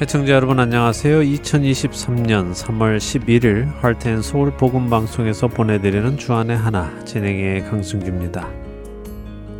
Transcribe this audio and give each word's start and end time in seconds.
애청자 0.00 0.32
여러분 0.34 0.60
안녕하세요. 0.60 1.22
2023년 1.22 2.52
3월 2.52 2.98
11일 2.98 3.66
할텐 3.80 4.22
서울 4.22 4.52
복음 4.52 4.88
방송에서 4.88 5.48
보내드리는 5.48 6.16
주안의 6.16 6.56
하나 6.56 7.04
진행의 7.04 7.64
강승규입니다. 7.64 8.48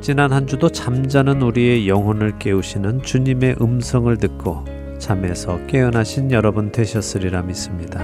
지난 0.00 0.32
한 0.32 0.46
주도 0.46 0.68
잠자는 0.68 1.42
우리의 1.42 1.88
영혼을 1.88 2.38
깨우시는 2.38 3.02
주님의 3.02 3.56
음성을 3.60 4.16
듣고 4.16 4.64
잠에서 5.00 5.58
깨어나신 5.66 6.30
여러분 6.30 6.70
되셨으리라 6.70 7.42
믿습니다. 7.42 7.98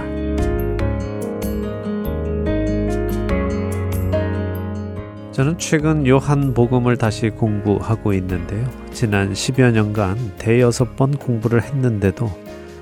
저는 5.31 5.57
최근 5.57 6.05
요한 6.05 6.53
복음을 6.53 6.97
다시 6.97 7.29
공부하고 7.29 8.11
있는데요. 8.11 8.84
지난 8.95 9.33
10여 9.33 9.73
년간 9.73 10.37
대여섯 10.37 10.95
번 10.95 11.11
공부를 11.11 11.61
했는데도 11.61 12.31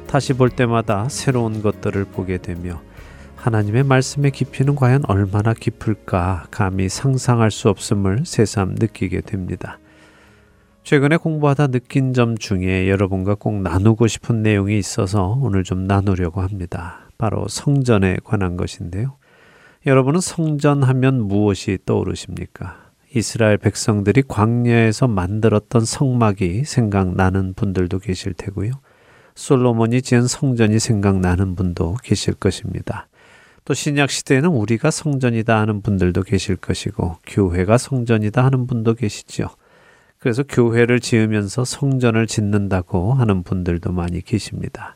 다시 0.06 0.34
볼 0.34 0.52
때마다 0.52 1.10
새로운 1.10 1.64
것들을 1.64 2.06
보게 2.06 2.38
되며 2.38 2.80
하나님의 3.36 3.84
말씀의 3.84 4.30
깊이는 4.30 4.76
과연 4.76 5.06
얼마나 5.08 5.56
깊을까 5.56 6.46
감히 6.52 6.88
상상할 6.88 7.50
수 7.50 7.68
없음을 7.68 8.26
새삼 8.28 8.76
느끼게 8.78 9.22
됩니다. 9.22 9.80
최근에 10.84 11.18
공부하다 11.18 11.68
느낀 11.70 12.14
점 12.14 12.38
중에 12.38 12.90
여러분과 12.90 13.34
꼭 13.34 13.60
나누고 13.64 14.06
싶은 14.06 14.44
내용이 14.44 14.78
있어서 14.78 15.40
오늘 15.42 15.64
좀 15.64 15.86
나누려고 15.86 16.42
합니다. 16.42 17.10
바로 17.18 17.48
성전에 17.48 18.18
관한 18.24 18.56
것인데요. 18.56 19.16
여러분은 19.88 20.20
성전 20.22 20.84
하면 20.84 21.24
무엇이 21.24 21.80
떠오르십니까? 21.88 22.83
이스라엘 23.16 23.58
백성들이 23.58 24.24
광야에서 24.28 25.08
만들었던 25.08 25.86
성막이 25.86 26.64
생각나는 26.66 27.54
분들도 27.54 28.00
계실 28.00 28.34
테고요. 28.34 28.72
솔로몬이 29.36 30.02
지은 30.02 30.28
성전이 30.28 30.80
생각나는 30.80 31.56
분도 31.56 31.96
계실 32.04 32.34
것입니다. 32.34 33.08
또 33.66 33.74
신약 33.74 34.10
시대에는 34.10 34.50
우리가 34.50 34.92
성전이다 34.92 35.58
하는 35.58 35.82
분들도 35.82 36.24
계실 36.24 36.56
것이고 36.56 37.18
교회가 37.26 37.78
성전이다 37.78 38.44
하는 38.44 38.68
분도 38.68 38.94
계시죠. 38.94 39.48
그래서 40.20 40.44
교회를 40.44 41.00
지으면서 41.00 41.66
성전을 41.66 42.28
짓는다고 42.28 43.14
하는 43.14 43.44
분들도 43.44 43.92
많이 43.92 44.22
계십니다. 44.22 44.96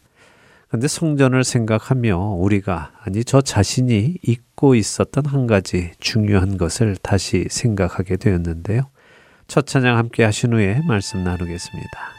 근데 0.69 0.87
성전을 0.87 1.43
생각하며 1.43 2.17
우리가 2.17 2.91
아니 3.01 3.23
저 3.23 3.41
자신이 3.41 4.17
잊고 4.21 4.75
있었던 4.75 5.25
한 5.25 5.47
가지 5.47 5.91
중요한 5.99 6.57
것을 6.57 6.97
다시 7.01 7.47
생각하게 7.49 8.17
되었는데요. 8.17 8.89
첫 9.47 9.65
찬양 9.65 9.97
함께 9.97 10.23
하신 10.23 10.53
후에 10.53 10.81
말씀 10.85 11.23
나누겠습니다. 11.23 12.16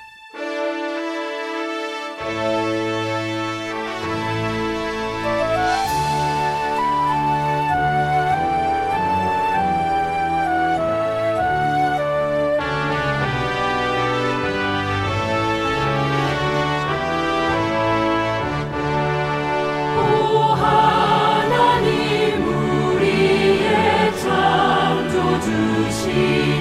주 26.08 26.57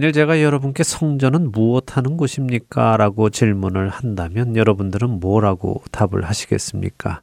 만일 0.00 0.14
제가 0.14 0.40
여러분께 0.40 0.82
성전은 0.82 1.52
무엇 1.52 1.94
하는 1.94 2.16
곳입니까? 2.16 2.96
라고 2.96 3.28
질문을 3.28 3.90
한다면 3.90 4.56
여러분들은 4.56 5.20
뭐라고 5.20 5.82
답을 5.92 6.24
하시겠습니까? 6.24 7.20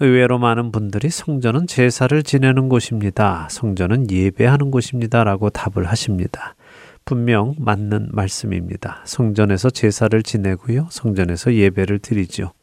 의외로 0.00 0.38
많은 0.38 0.72
분들이 0.72 1.10
성전은 1.10 1.66
제사를 1.66 2.22
지내는 2.22 2.70
곳입니다. 2.70 3.48
성전은 3.50 4.10
예배하는 4.10 4.70
곳입니다. 4.70 5.24
라고 5.24 5.50
답을 5.50 5.84
하십니다. 5.88 6.54
분명 7.04 7.54
맞는 7.58 8.08
말씀입니다. 8.12 9.02
성전에서 9.04 9.68
제사를 9.68 10.22
지내고요. 10.22 10.88
성전에서 10.90 11.52
예배를 11.52 11.98
드리죠. 11.98 12.54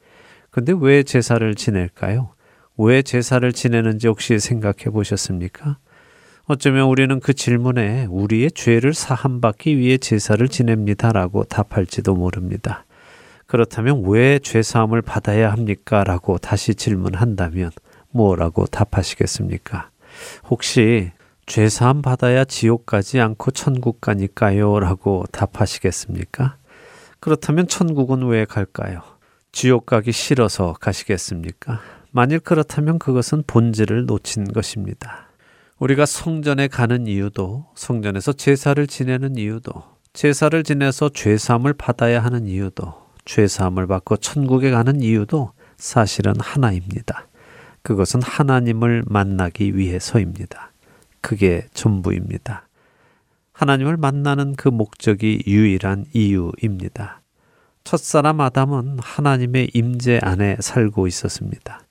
근데 0.50 0.74
왜 0.76 1.04
제사를 1.04 1.54
지낼까요? 1.54 2.32
왜 2.80 3.04
제사를 3.04 3.54
지내는지 3.54 4.08
혹시 4.08 4.40
생각해 4.40 4.86
보셨습니까? 4.92 5.78
어쩌면 6.46 6.88
우리는 6.90 7.22
그 7.22 7.34
질문에 7.34 8.06
우리의 8.10 8.52
죄를 8.52 8.94
사함받기 8.94 9.78
위해 9.78 9.98
제사를 9.98 10.46
지냅니다라고 10.46 11.46
답할지도 11.46 12.16
모릅니다. 12.16 12.84
그렇다면 13.46 14.04
왜 14.08 14.40
죄사함을 14.40 15.02
받아야 15.04 15.54
합니까? 15.54 16.04
라고 16.04 16.38
다시 16.38 16.76
질문한다면 16.76 17.72
뭐라고 18.12 18.66
답하시겠습니까? 18.66 19.90
혹시 20.50 21.12
죄사함 21.46 22.02
받아야 22.02 22.44
지옥 22.44 22.86
가지 22.86 23.22
않고 23.22 23.52
천국 23.52 24.02
가니까요? 24.02 24.82
라고 24.82 25.24
답하시겠습니까? 25.32 26.58
그렇다면 27.22 27.68
천국은 27.70 28.28
왜 28.28 28.44
갈까요? 28.44 29.02
지옥 29.54 29.86
가기 29.86 30.12
싫어서 30.12 30.74
가시겠습니까? 30.74 31.80
만일 32.12 32.40
그렇다면 32.40 33.00
그것은 33.00 33.44
본질을 33.48 34.08
놓친 34.08 34.52
것입니다. 34.52 35.30
우리가 35.84 36.06
성전에 36.06 36.70
가는 36.70 37.08
이유도 37.08 37.66
성전에서 37.76 38.32
제사를 38.32 38.88
지내는 38.88 39.36
이유도 39.36 39.84
제사를 40.14 40.64
지내서 40.64 41.10
죄 41.10 41.38
사함을 41.38 41.74
받아야 41.74 42.24
하는 42.24 42.48
이유도 42.48 42.94
죄 43.26 43.48
사함을 43.48 43.88
받고 43.88 44.16
천국에 44.16 44.72
가는 44.72 45.02
이유도 45.02 45.52
사실은 45.76 46.36
하나입니다. 46.40 47.28
그것은 47.82 48.22
하나님을 48.22 49.04
만나기 49.08 49.76
위해서입니다. 49.76 50.72
그게 51.20 51.68
전부입니다. 51.74 52.66
하나님을 53.52 53.98
만나는 53.98 54.56
그 54.56 54.70
목적이 54.70 55.44
유일한 55.46 56.06
이유입니다. 56.14 57.20
첫사람 57.84 58.40
아담은 58.40 59.00
하나님의 59.02 59.72
임재 59.74 60.22
안에 60.24 60.56
살고 60.62 61.08
있었습니다. 61.08 61.83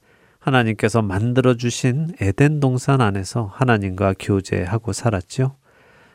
하나님께서 0.42 1.02
만들어 1.02 1.54
주신 1.54 2.12
에덴 2.20 2.58
동산 2.58 3.00
안에서 3.00 3.50
하나님과 3.54 4.14
교제하고 4.18 4.92
살았죠. 4.92 5.56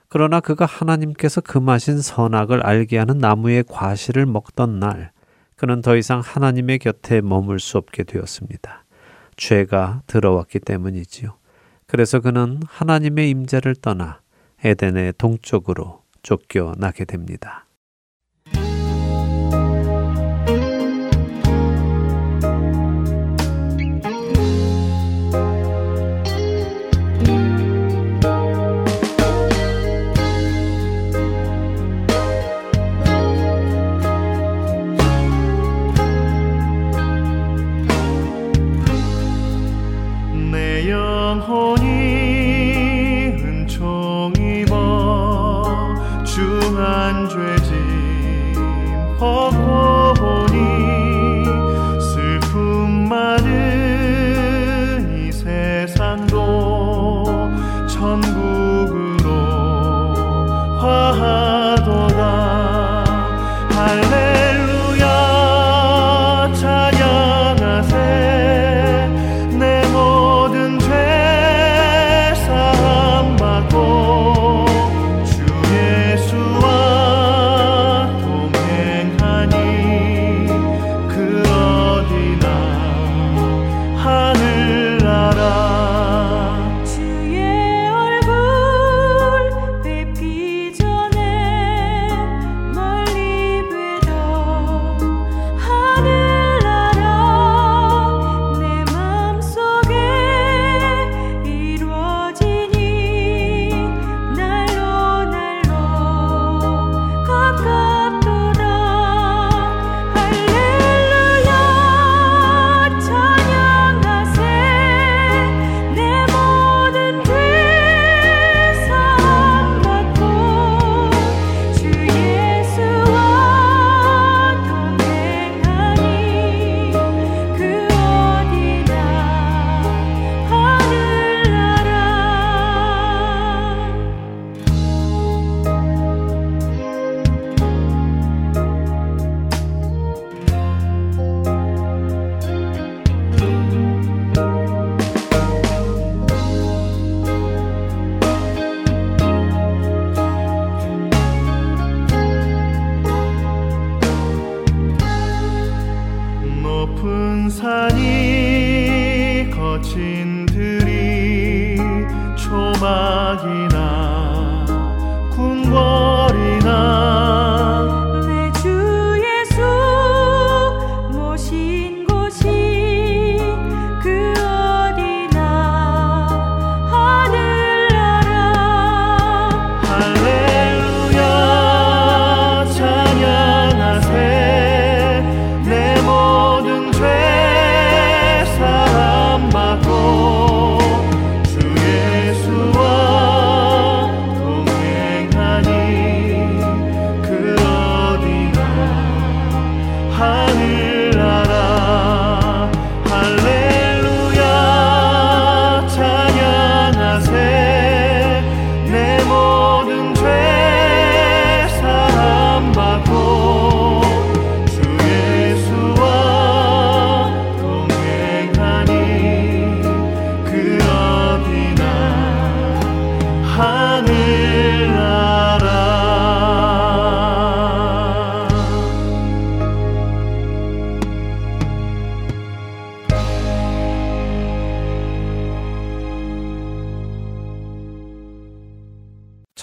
그러나 0.09 0.39
그가 0.39 0.65
하나님께서 0.65 1.41
금하신 1.41 2.01
선악을 2.01 2.65
알게 2.65 2.97
하는 2.97 3.17
나무의 3.19 3.63
과실을 3.67 4.25
먹던 4.25 4.79
날, 4.79 5.11
그는 5.55 5.81
더 5.81 5.95
이상 5.95 6.19
하나님의 6.19 6.79
곁에 6.79 7.21
머물 7.21 7.59
수 7.59 7.77
없게 7.77 8.03
되었습니다. 8.03 8.85
죄가 9.37 10.01
들어왔기 10.07 10.59
때문이지요. 10.59 11.35
그래서 11.87 12.19
그는 12.19 12.59
하나님의 12.67 13.29
임재를 13.29 13.75
떠나 13.75 14.21
에덴의 14.63 15.13
동쪽으로 15.17 16.03
쫓겨나게 16.21 17.05
됩니다. 17.05 17.66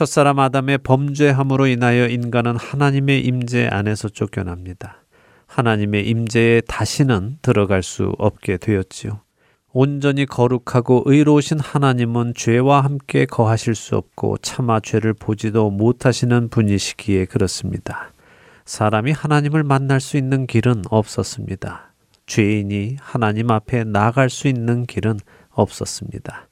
첫사람 0.05 0.39
아담의 0.39 0.79
범죄함으로 0.79 1.67
인하여 1.67 2.07
인간은 2.07 2.57
하나님의 2.57 3.23
임재 3.23 3.69
안에서 3.69 4.11
쫓겨납니다. 4.11 5.03
하나님의 5.47 6.07
임재에 6.07 6.61
다시는 6.61 7.39
들어갈 7.41 7.83
수 7.83 8.13
없게 8.19 8.59
되었지요. 8.59 9.21
온전히 9.73 10.27
거룩하고 10.27 11.05
의로우신 11.07 11.59
하나님은 11.59 12.35
죄와 12.37 12.83
함께 12.83 13.25
거하실 13.25 13.75
수 13.75 13.97
없고 13.97 14.37
차마 14.43 14.79
죄를 14.79 15.15
보지도 15.15 15.71
못하시는 15.71 16.51
분이시기에 16.51 17.25
그렇습니다. 17.25 18.13
사람이 18.67 19.11
하나님을 19.13 19.65
만날 19.65 20.01
수 20.01 20.19
있는 20.19 20.47
길은 20.47 20.83
없었습니다. 20.91 21.95
죄인이 22.27 22.99
하나님 23.01 23.51
앞에 23.51 23.85
나아갈 23.85 24.29
수 24.29 24.49
있는 24.49 24.85
길은 24.85 25.19
없었습니다. 25.51 26.49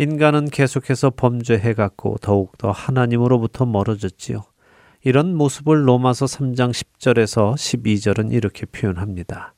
인간은 0.00 0.46
계속해서 0.50 1.10
범죄해갔고 1.10 2.18
더욱더 2.20 2.70
하나님으로부터 2.70 3.66
멀어졌지요. 3.66 4.44
이런 5.02 5.34
모습을 5.34 5.88
로마서 5.88 6.26
3장 6.26 6.70
10절에서 6.70 7.54
12절은 7.54 8.32
이렇게 8.32 8.64
표현합니다. 8.66 9.54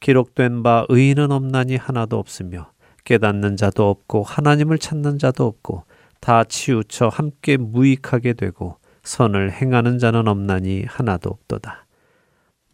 기록된 0.00 0.62
바 0.62 0.86
의인은 0.88 1.30
없나니 1.30 1.76
하나도 1.76 2.18
없으며 2.18 2.70
깨닫는 3.04 3.56
자도 3.56 3.90
없고 3.90 4.22
하나님을 4.22 4.78
찾는 4.78 5.18
자도 5.18 5.44
없고 5.46 5.84
다 6.20 6.44
치우쳐 6.44 7.08
함께 7.08 7.58
무익하게 7.58 8.32
되고 8.32 8.78
선을 9.02 9.52
행하는 9.52 9.98
자는 9.98 10.26
없나니 10.26 10.84
하나도 10.86 11.28
없도다. 11.28 11.81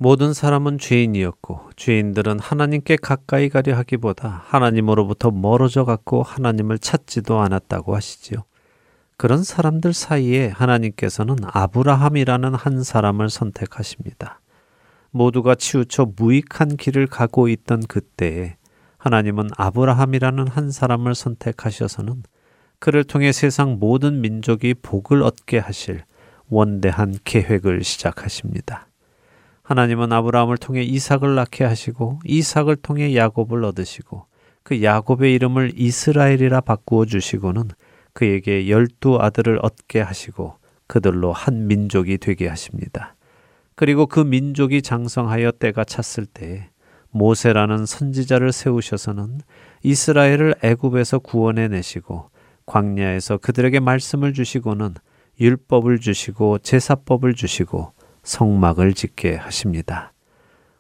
모든 0.01 0.33
사람은 0.33 0.79
죄인이었고 0.79 1.71
죄인들은 1.75 2.39
하나님께 2.39 2.97
가까이 2.97 3.49
가려 3.49 3.77
하기보다 3.77 4.45
하나님으로부터 4.47 5.33
멀어져 5.33 5.85
갔고 5.85 6.23
하나님을 6.23 6.79
찾지도 6.79 7.41
않았다고 7.41 7.97
하시지요. 7.97 8.45
그런 9.17 9.43
사람들 9.43 9.93
사이에 9.93 10.47
하나님께서는 10.49 11.39
아브라함이라는 11.43 12.55
한 12.55 12.85
사람을 12.85 13.29
선택하십니다. 13.29 14.41
모두가 15.11 15.57
치우쳐 15.57 16.13
무익한 16.17 16.77
길을 16.77 17.09
가고 17.09 17.49
있던 17.49 17.81
그때에 17.81 18.57
하나님은 18.99 19.49
아브라함이라는 19.57 20.47
한 20.47 20.71
사람을 20.71 21.17
선택하셔서는 21.17 22.23
그를 22.79 23.03
통해 23.03 23.33
세상 23.33 23.79
모든 23.81 24.21
민족이 24.21 24.75
복을 24.75 25.25
얻게 25.25 25.59
하실 25.59 26.05
원대한 26.49 27.17
계획을 27.25 27.83
시작하십니다. 27.83 28.88
하나님은 29.69 30.11
아브라함을 30.11 30.57
통해 30.57 30.83
이삭을 30.83 31.35
낳게 31.35 31.63
하시고 31.63 32.21
이삭을 32.25 32.77
통해 32.77 33.15
야곱을 33.15 33.63
얻으시고 33.65 34.25
그 34.63 34.83
야곱의 34.83 35.35
이름을 35.35 35.73
이스라엘이라 35.77 36.63
바꾸어 36.63 37.05
주시고는 37.05 37.69
그에게 38.15 38.71
열두 38.71 39.19
아들을 39.21 39.59
얻게 39.61 40.01
하시고 40.01 40.55
그들로 40.87 41.35
한 41.35 41.67
민족이 41.67 42.17
되게 42.17 42.49
하십니다. 42.49 43.15
그리고 43.75 44.07
그 44.07 44.21
민족이 44.21 44.81
장성하여 44.81 45.51
때가 45.53 45.85
찼을 45.85 46.25
때 46.25 46.71
모세라는 47.11 47.85
선지자를 47.85 48.53
세우셔서는 48.53 49.43
이스라엘을 49.83 50.55
애굽에서 50.63 51.19
구원해 51.19 51.69
내시고 51.69 52.31
광야에서 52.65 53.37
그들에게 53.37 53.81
말씀을 53.81 54.33
주시고는 54.33 54.95
율법을 55.39 55.99
주시고 55.99 56.61
제사법을 56.61 57.35
주시고 57.35 57.98
성막을 58.29 58.93
짓게 58.93 59.37
하십니다. 59.37 60.13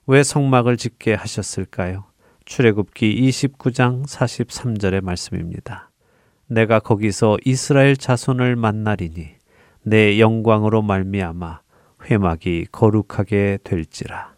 왜 0.06 0.22
성막을 0.22 0.76
짓게 0.76 1.14
하셨을까요? 1.14 2.04
출애굽기 2.44 3.28
29장 3.28 4.06
43절의 4.06 5.02
말씀입니다. 5.02 5.90
내가 6.46 6.78
거기서 6.78 7.38
이스라엘 7.46 7.96
자손을 7.96 8.56
만나리니 8.56 9.30
내 9.82 10.20
영광으로 10.20 10.82
말미암아 10.82 11.60
회막이 12.10 12.66
거룩하게 12.70 13.58
될지라. 13.64 14.37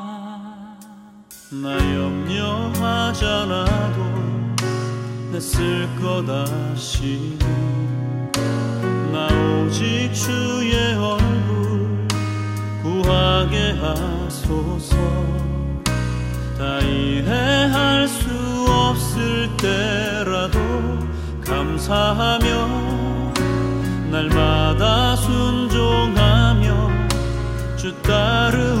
나 1.53 1.69
염려하지 1.73 3.25
않아도 3.25 4.05
냈을 5.33 5.85
거다 6.01 6.45
시니 6.77 7.37
나 9.11 9.27
오직 9.27 10.13
주의 10.13 10.73
얼굴 10.95 12.07
구하게 12.81 13.73
하소서. 13.81 14.95
다 16.57 16.79
이해할 16.79 18.07
수 18.07 18.29
없을 18.69 19.49
때라도 19.57 20.57
감사하며 21.45 22.47
날마다 24.09 25.17
순종하며 25.17 26.91
주 27.75 27.93
따르 28.03 28.80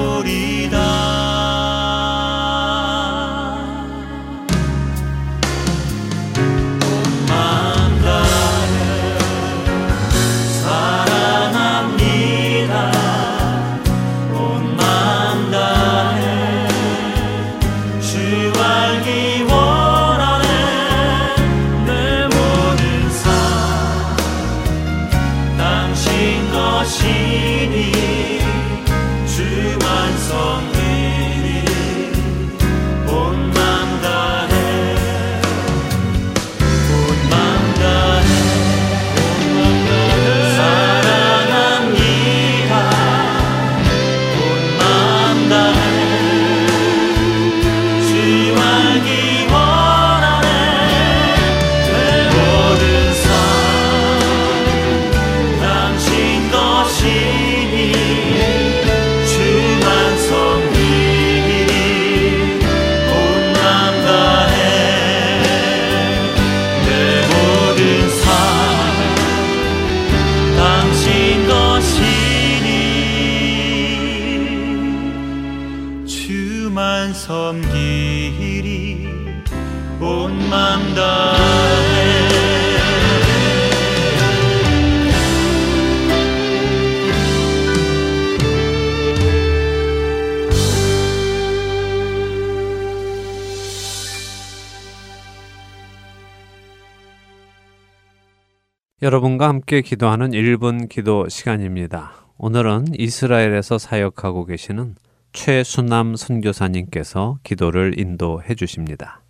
여러분과 99.03 99.47
함께 99.47 99.81
기도하는 99.81 100.29
1분 100.29 100.87
기도 100.87 101.27
시간입니다. 101.27 102.27
오늘은 102.37 102.89
이스라엘에서 102.99 103.79
사역하고 103.79 104.45
계시는 104.45 104.93
최순남 105.33 106.15
선교사님께서 106.15 107.39
기도를 107.41 107.99
인도해 107.99 108.53
주십니다. 108.53 109.23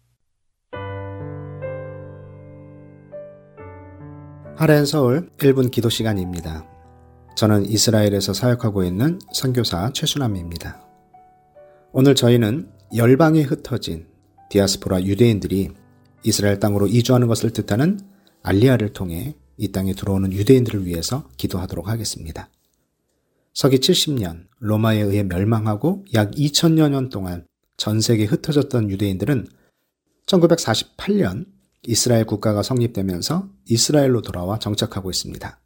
하렌 4.57 4.85
서울 4.85 5.29
1분 5.37 5.71
기도 5.71 5.87
시간입니다. 5.87 6.67
저는 7.37 7.65
이스라엘에서 7.65 8.33
사역하고 8.33 8.83
있는 8.83 9.19
선교사 9.31 9.91
최순남입니다. 9.93 10.85
오늘 11.93 12.13
저희는 12.13 12.69
열방에 12.93 13.43
흩어진 13.43 14.05
디아스포라 14.49 15.03
유대인들이 15.03 15.69
이스라엘 16.23 16.59
땅으로 16.59 16.87
이주하는 16.87 17.27
것을 17.27 17.53
뜻하는 17.53 18.01
알리아를 18.43 18.91
통해 18.91 19.35
이 19.61 19.71
땅에 19.71 19.93
들어오는 19.93 20.33
유대인들을 20.33 20.87
위해서 20.87 21.29
기도하도록 21.37 21.87
하겠습니다. 21.87 22.49
서기 23.53 23.77
70년 23.77 24.47
로마에 24.57 24.99
의해 25.01 25.21
멸망하고 25.21 26.03
약 26.15 26.31
2000여 26.31 26.89
년 26.89 27.09
동안 27.09 27.45
전 27.77 28.01
세계에 28.01 28.25
흩어졌던 28.25 28.89
유대인들은 28.89 29.47
1948년 30.25 31.45
이스라엘 31.83 32.25
국가가 32.25 32.63
성립되면서 32.63 33.49
이스라엘로 33.67 34.23
돌아와 34.23 34.57
정착하고 34.57 35.11
있습니다. 35.11 35.59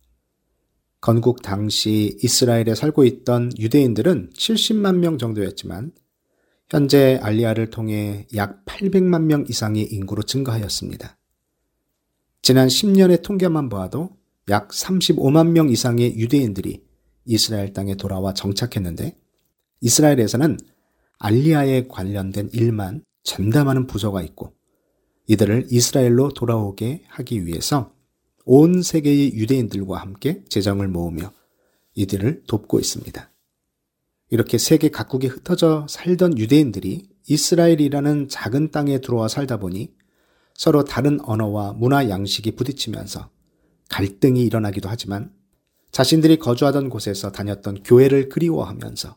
건국 0.99 1.41
당시 1.41 2.17
이스라엘에 2.21 2.75
살고 2.75 3.05
있던 3.05 3.51
유대인들은 3.57 4.31
70만 4.35 4.97
명 4.97 5.17
정도였지만 5.17 5.93
현재 6.69 7.17
알리아를 7.21 7.69
통해 7.69 8.27
약 8.35 8.65
800만 8.65 9.23
명 9.23 9.45
이상의 9.47 9.83
인구로 9.83 10.23
증가하였습니다. 10.23 11.17
지난 12.45 12.67
10년의 12.67 13.23
통계만 13.23 13.69
보아도 13.69 14.11
약 14.49 14.69
35만 14.69 15.49
명 15.49 15.67
이상의 15.67 16.15
유대인들이 16.15 16.85
이스라엘 17.25 17.73
땅에 17.73 17.95
돌아와 17.95 18.35
정착했는데 18.35 19.17
이스라엘에서는 19.81 20.59
알리아에 21.17 21.87
관련된 21.87 22.51
일만 22.53 23.03
전담하는 23.23 23.87
부서가 23.87 24.21
있고 24.21 24.53
이들을 25.25 25.69
이스라엘로 25.71 26.33
돌아오게 26.33 27.05
하기 27.07 27.47
위해서 27.47 27.91
온 28.43 28.83
세계의 28.83 29.33
유대인들과 29.33 29.97
함께 29.97 30.43
재정을 30.47 30.87
모으며 30.87 31.33
이들을 31.95 32.43
돕고 32.45 32.79
있습니다. 32.79 33.27
이렇게 34.29 34.59
세계 34.59 34.89
각국에 34.89 35.29
흩어져 35.29 35.87
살던 35.89 36.37
유대인들이 36.37 37.09
이스라엘이라는 37.27 38.27
작은 38.29 38.69
땅에 38.69 39.01
들어와 39.01 39.29
살다 39.29 39.57
보니 39.57 39.95
서로 40.55 40.83
다른 40.83 41.19
언어와 41.21 41.73
문화 41.73 42.09
양식이 42.09 42.55
부딪히면서 42.55 43.29
갈등이 43.89 44.43
일어나기도 44.43 44.89
하지만 44.89 45.31
자신들이 45.91 46.37
거주하던 46.39 46.89
곳에서 46.89 47.31
다녔던 47.31 47.83
교회를 47.83 48.29
그리워하면서 48.29 49.15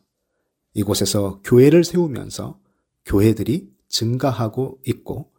이곳에서 0.74 1.40
교회를 1.42 1.84
세우면서 1.84 2.60
교회들이 3.04 3.70
증가하고 3.88 4.80
있고 4.86 5.32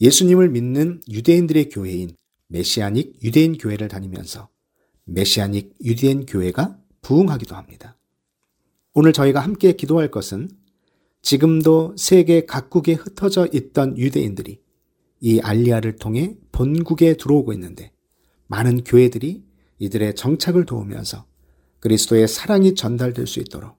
예수님을 0.00 0.50
믿는 0.50 1.00
유대인들의 1.08 1.70
교회인 1.70 2.10
메시아닉 2.48 3.22
유대인 3.22 3.58
교회를 3.58 3.88
다니면서 3.88 4.48
메시아닉 5.04 5.74
유대인 5.84 6.26
교회가 6.26 6.78
부흥하기도 7.00 7.56
합니다. 7.56 7.96
오늘 8.94 9.12
저희가 9.12 9.40
함께 9.40 9.72
기도할 9.72 10.10
것은 10.10 10.50
지금도 11.22 11.94
세계 11.96 12.46
각국에 12.46 12.94
흩어져 12.94 13.48
있던 13.52 13.98
유대인들이 13.98 14.60
이 15.20 15.40
알리아를 15.40 15.96
통해 15.96 16.36
본국에 16.52 17.16
들어오고 17.16 17.52
있는데 17.54 17.92
많은 18.46 18.84
교회들이 18.84 19.44
이들의 19.78 20.14
정착을 20.14 20.64
도우면서 20.64 21.26
그리스도의 21.80 22.28
사랑이 22.28 22.74
전달될 22.74 23.26
수 23.26 23.40
있도록 23.40 23.76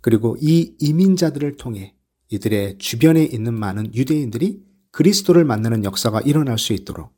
그리고 0.00 0.36
이 0.40 0.74
이민자들을 0.78 1.56
통해 1.56 1.94
이들의 2.30 2.78
주변에 2.78 3.24
있는 3.24 3.54
많은 3.54 3.94
유대인들이 3.94 4.62
그리스도를 4.90 5.44
만나는 5.44 5.84
역사가 5.84 6.20
일어날 6.22 6.58
수 6.58 6.72
있도록 6.72 7.12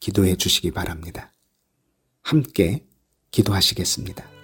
기도해 0.00 0.36
주시기 0.36 0.70
바랍니다. 0.72 1.32
함께 2.22 2.86
기도하시겠습니다. 3.30 4.35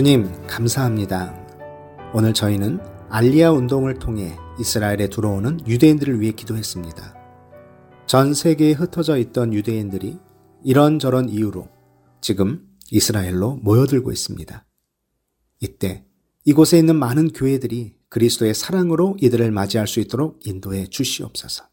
주님, 0.00 0.32
감사합니다. 0.46 1.36
오늘 2.14 2.32
저희는 2.32 2.80
알리아 3.10 3.52
운동을 3.52 3.98
통해 3.98 4.34
이스라엘에 4.58 5.10
들어오는 5.10 5.60
유대인들을 5.68 6.22
위해 6.22 6.32
기도했습니다. 6.32 7.14
전 8.06 8.32
세계에 8.32 8.72
흩어져 8.72 9.18
있던 9.18 9.52
유대인들이 9.52 10.16
이런저런 10.64 11.28
이유로 11.28 11.68
지금 12.22 12.66
이스라엘로 12.90 13.56
모여들고 13.56 14.10
있습니다. 14.10 14.64
이때 15.60 16.06
이곳에 16.46 16.78
있는 16.78 16.96
많은 16.96 17.34
교회들이 17.34 17.96
그리스도의 18.08 18.54
사랑으로 18.54 19.18
이들을 19.20 19.50
맞이할 19.50 19.86
수 19.86 20.00
있도록 20.00 20.40
인도해 20.46 20.86
주시옵소서. 20.86 21.64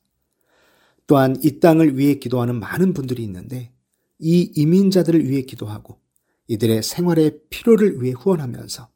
또한 1.08 1.38
이 1.42 1.62
땅을 1.62 1.98
위해 1.98 2.16
기도하는 2.16 2.60
많은 2.60 2.94
분들이 2.94 3.24
있는데 3.24 3.72
이 4.20 4.52
이민자들을 4.54 5.30
위해 5.30 5.44
기도하고 5.44 6.06
이들의 6.48 6.84
생활의 6.84 7.40
필요를 7.50 8.02
위해 8.02 8.14
후원하면서 8.18 8.90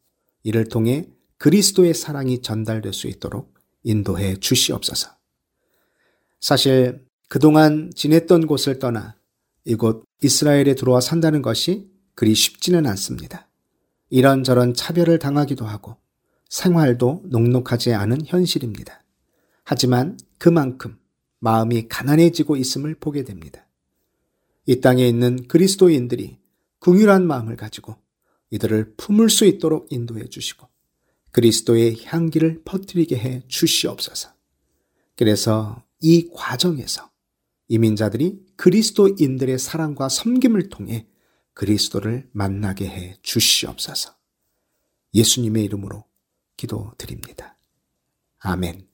이를 0.44 0.66
통해 0.66 1.08
그리스도의 1.38 1.94
사랑이 1.94 2.42
전달될 2.42 2.94
수 2.94 3.08
있도록 3.08 3.54
인도해 3.84 4.36
주시옵소서. 4.36 5.12
사실 6.40 7.06
그동안 7.28 7.92
지냈던 7.96 8.48
곳을 8.48 8.80
떠나 8.80 9.16
이곳 9.66 10.04
이스라엘에 10.24 10.76
들어와 10.76 11.02
산다는 11.02 11.42
것이 11.42 11.90
그리 12.16 12.36
쉽지는 12.36 12.86
않습니다. 12.88 13.48
이런저런 14.10 14.74
차별을 14.74 15.20
당하기도 15.20 15.66
하고 15.66 15.98
생활도 16.50 17.24
녹록하지 17.26 17.94
않은 17.94 18.26
현실입니다. 18.26 19.04
하지만 19.64 20.18
그만큼 20.38 21.00
마음이 21.40 21.88
가난해지고 21.88 22.58
있음을 22.58 22.96
보게 22.96 23.24
됩니다. 23.24 23.68
이 24.66 24.82
땅에 24.82 25.08
있는 25.08 25.48
그리스도인들이 25.48 26.41
궁휼한 26.82 27.28
마음을 27.28 27.56
가지고 27.56 27.96
이들을 28.50 28.96
품을 28.98 29.30
수 29.30 29.46
있도록 29.46 29.92
인도해 29.92 30.28
주시고 30.28 30.68
그리스도의 31.32 32.04
향기를 32.04 32.64
퍼뜨리게 32.66 33.18
해 33.18 33.44
주시옵소서. 33.48 34.30
그래서 35.16 35.86
이 36.02 36.28
과정에서 36.34 37.10
이민자들이 37.68 38.44
그리스도인들의 38.58 39.60
사랑과 39.60 40.10
섬김을 40.10 40.70
통해 40.70 41.08
그리스도를 41.54 42.28
만나게 42.34 42.88
해 42.88 43.18
주시옵소서. 43.22 44.16
예수님의 45.14 45.64
이름으로 45.66 46.04
기도드립니다. 46.58 47.58
아멘. 48.40 48.91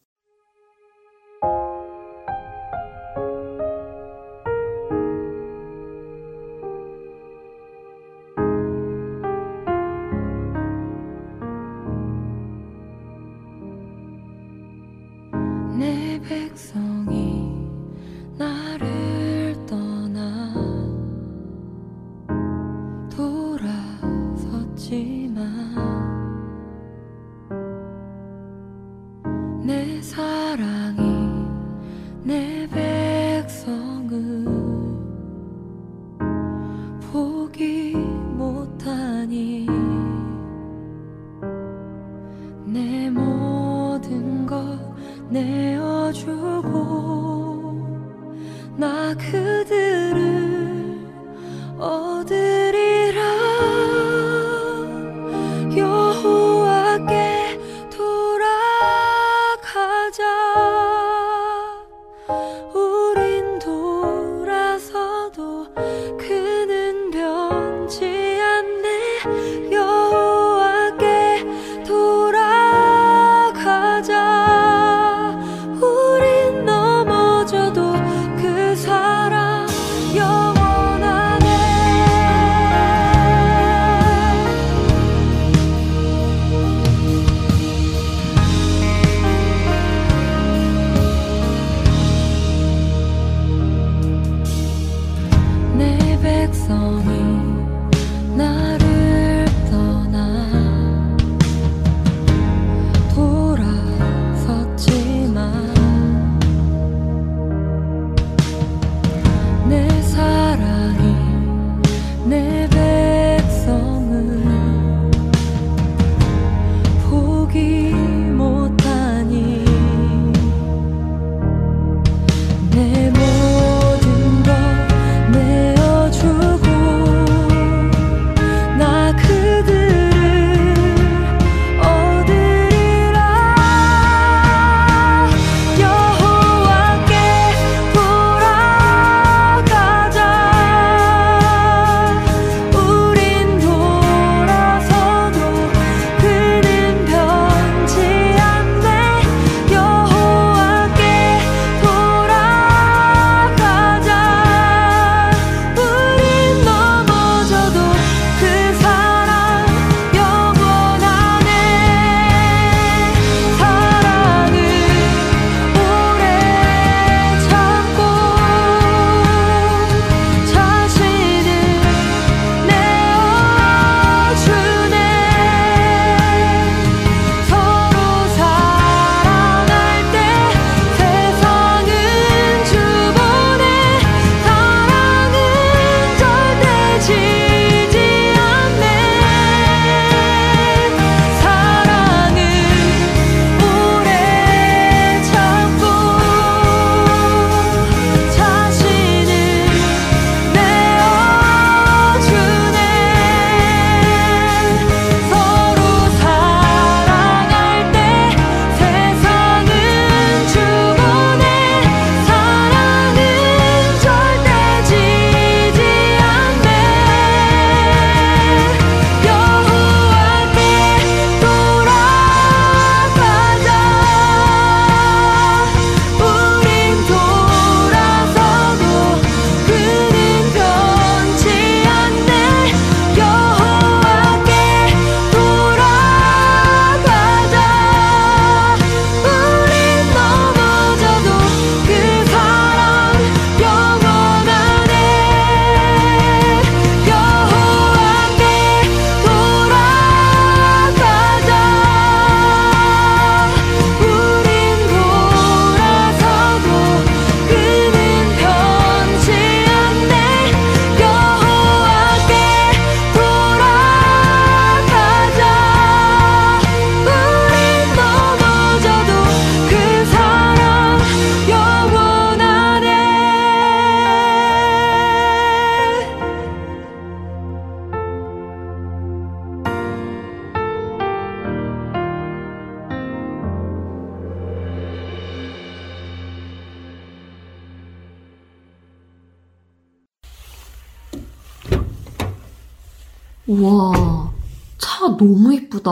이쁘다. 295.78 295.92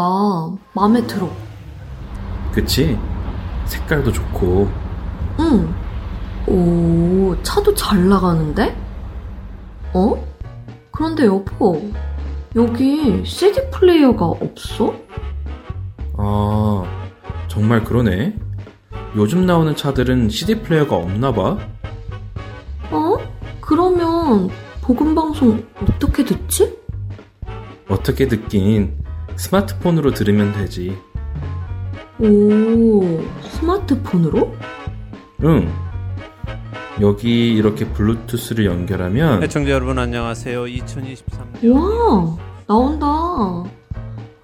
마음에 0.73 1.05
들어. 1.05 1.29
그치? 2.51 2.97
색깔도 3.65 4.11
좋고. 4.11 4.69
응. 5.39 5.73
오, 6.47 7.35
차도 7.43 7.73
잘 7.75 8.07
나가는데? 8.07 8.75
어? 9.93 10.13
그런데 10.91 11.25
여보, 11.25 11.81
여기 12.55 13.23
CD 13.25 13.69
플레이어가 13.71 14.25
없어? 14.25 14.93
아, 16.17 16.83
정말 17.47 17.83
그러네. 17.83 18.35
요즘 19.15 19.45
나오는 19.45 19.75
차들은 19.75 20.29
CD 20.29 20.61
플레이어가 20.61 20.95
없나 20.95 21.33
봐. 21.33 21.57
어? 22.91 23.17
그러면 23.59 24.49
복음 24.81 25.15
방송 25.15 25.65
어떻게 25.81 26.23
듣지? 26.23 26.77
어떻게 27.89 28.27
듣긴 28.27 29.04
스마트폰으로 29.37 30.11
들으면 30.11 30.53
되지. 30.53 30.97
오, 32.19 33.21
스마트폰으로? 33.41 34.53
응. 35.43 35.71
여기 37.01 37.53
이렇게 37.53 37.85
블루투스를 37.85 38.65
연결하면 38.65 39.43
애청자 39.43 39.71
여러분 39.71 39.99
안녕하세요. 39.99 40.63
2023년 40.63 41.73
와, 41.73 42.37
나온다. 42.67 43.05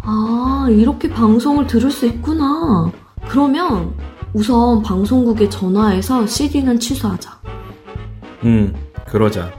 아, 0.04 0.68
이렇게 0.70 1.10
방송을 1.10 1.68
들을 1.68 1.90
수 1.90 2.06
있구나. 2.08 2.92
그러면 3.30 3.94
우선 4.34 4.82
방송국에 4.82 5.48
전화해서 5.48 6.28
CD는 6.28 6.80
취소하자. 6.80 7.40
응, 8.44 8.74
그러자. 9.08 9.52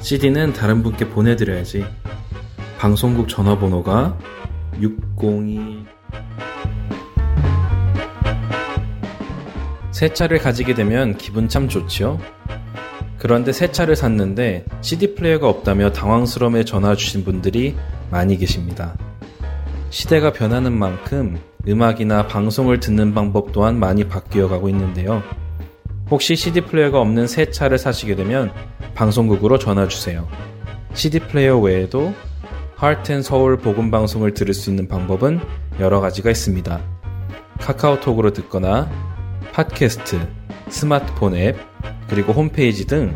CD는 0.00 0.52
다른 0.54 0.82
분께 0.82 1.08
보내드려야지. 1.08 1.84
방송국 2.78 3.28
전화번호가 3.28 4.16
602. 4.80 5.84
새 9.90 10.12
차를 10.12 10.38
가지게 10.38 10.74
되면 10.74 11.16
기분 11.16 11.48
참 11.48 11.68
좋지요? 11.68 12.18
그런데 13.18 13.52
새 13.52 13.72
차를 13.72 13.96
샀는데 13.96 14.64
CD 14.80 15.16
플레이어가 15.16 15.48
없다며 15.48 15.90
당황스러움에 15.90 16.64
전화 16.64 16.94
주신 16.94 17.24
분들이 17.24 17.74
많이 18.10 18.36
계십니다. 18.36 18.96
시대가 19.90 20.32
변하는 20.32 20.72
만큼 20.72 21.38
음악이나 21.66 22.28
방송을 22.28 22.78
듣는 22.78 23.14
방법 23.14 23.50
또한 23.52 23.80
많이 23.80 24.04
바뀌어 24.04 24.48
가고 24.48 24.68
있는데요. 24.68 25.22
혹시 26.10 26.36
CD 26.36 26.60
플레이어가 26.60 27.00
없는 27.00 27.26
새 27.26 27.50
차를 27.50 27.76
사시게 27.76 28.14
되면 28.14 28.52
방송국으로 28.94 29.58
전화 29.58 29.88
주세요. 29.88 30.28
CD 30.94 31.18
플레이어 31.18 31.58
외에도 31.58 32.14
하트앤 32.78 33.22
서울 33.22 33.58
복음 33.58 33.90
방송을 33.90 34.34
들을 34.34 34.54
수 34.54 34.70
있는 34.70 34.88
방법은 34.88 35.40
여러 35.80 36.00
가지가 36.00 36.30
있습니다. 36.30 36.80
카카오톡으로 37.60 38.32
듣거나 38.32 38.90
팟캐스트, 39.52 40.20
스마트폰 40.68 41.36
앱, 41.36 41.56
그리고 42.08 42.32
홈페이지 42.32 42.86
등 42.86 43.14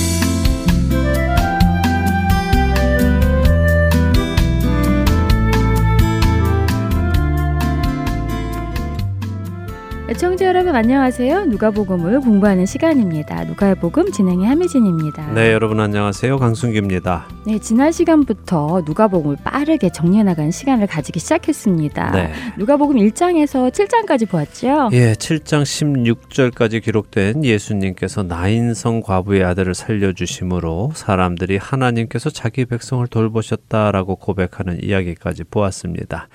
애청자 10.11 10.45
여러분 10.45 10.75
안녕하세요. 10.75 11.45
누가복음을 11.45 12.19
공부하는 12.19 12.65
시간입니다. 12.65 13.45
누가의 13.45 13.75
복음 13.75 14.11
진행의 14.11 14.45
함혜진입니다. 14.45 15.31
네, 15.31 15.53
여러분 15.53 15.79
안녕하세요. 15.79 16.37
강순기입니다. 16.37 17.29
네, 17.45 17.57
지난 17.59 17.93
시간부터 17.93 18.83
누가복음을 18.85 19.37
빠르게 19.41 19.89
정리해 19.89 20.23
나가는 20.23 20.51
시간을 20.51 20.87
가지기 20.87 21.21
시작했습니다. 21.21 22.11
네. 22.11 22.33
누가복음 22.57 22.97
1장에서 22.97 23.71
7장까지 23.71 24.27
보았죠. 24.27 24.89
예, 24.91 25.13
7장 25.13 25.63
16절까지 25.63 26.83
기록된 26.83 27.45
예수님께서 27.45 28.23
나인성 28.23 29.03
과부의 29.03 29.45
아들을 29.45 29.73
살려 29.73 30.11
주심으로 30.11 30.91
사람들이 30.93 31.55
하나님께서 31.55 32.29
자기 32.29 32.65
백성을 32.65 33.07
돌보셨다라고 33.07 34.17
고백하는 34.17 34.83
이야기까지 34.83 35.45
보았습니다. 35.45 36.27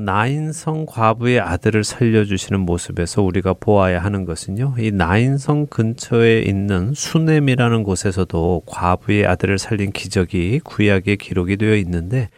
나인성 0.00 0.86
과부의 0.86 1.40
아들을 1.40 1.82
살려주시는 1.82 2.60
모습에서 2.60 3.20
우리가 3.20 3.54
보아야 3.54 3.98
하는 4.00 4.24
것은요, 4.24 4.76
이 4.78 4.92
나인성 4.92 5.66
근처에 5.66 6.42
있는 6.42 6.92
수넴이라는 6.94 7.82
곳에서도 7.82 8.62
과부의 8.64 9.26
아들을 9.26 9.58
살린 9.58 9.90
기적이 9.90 10.60
구약에 10.62 11.16
기록이 11.16 11.56
되어 11.56 11.74
있는데 11.74 12.28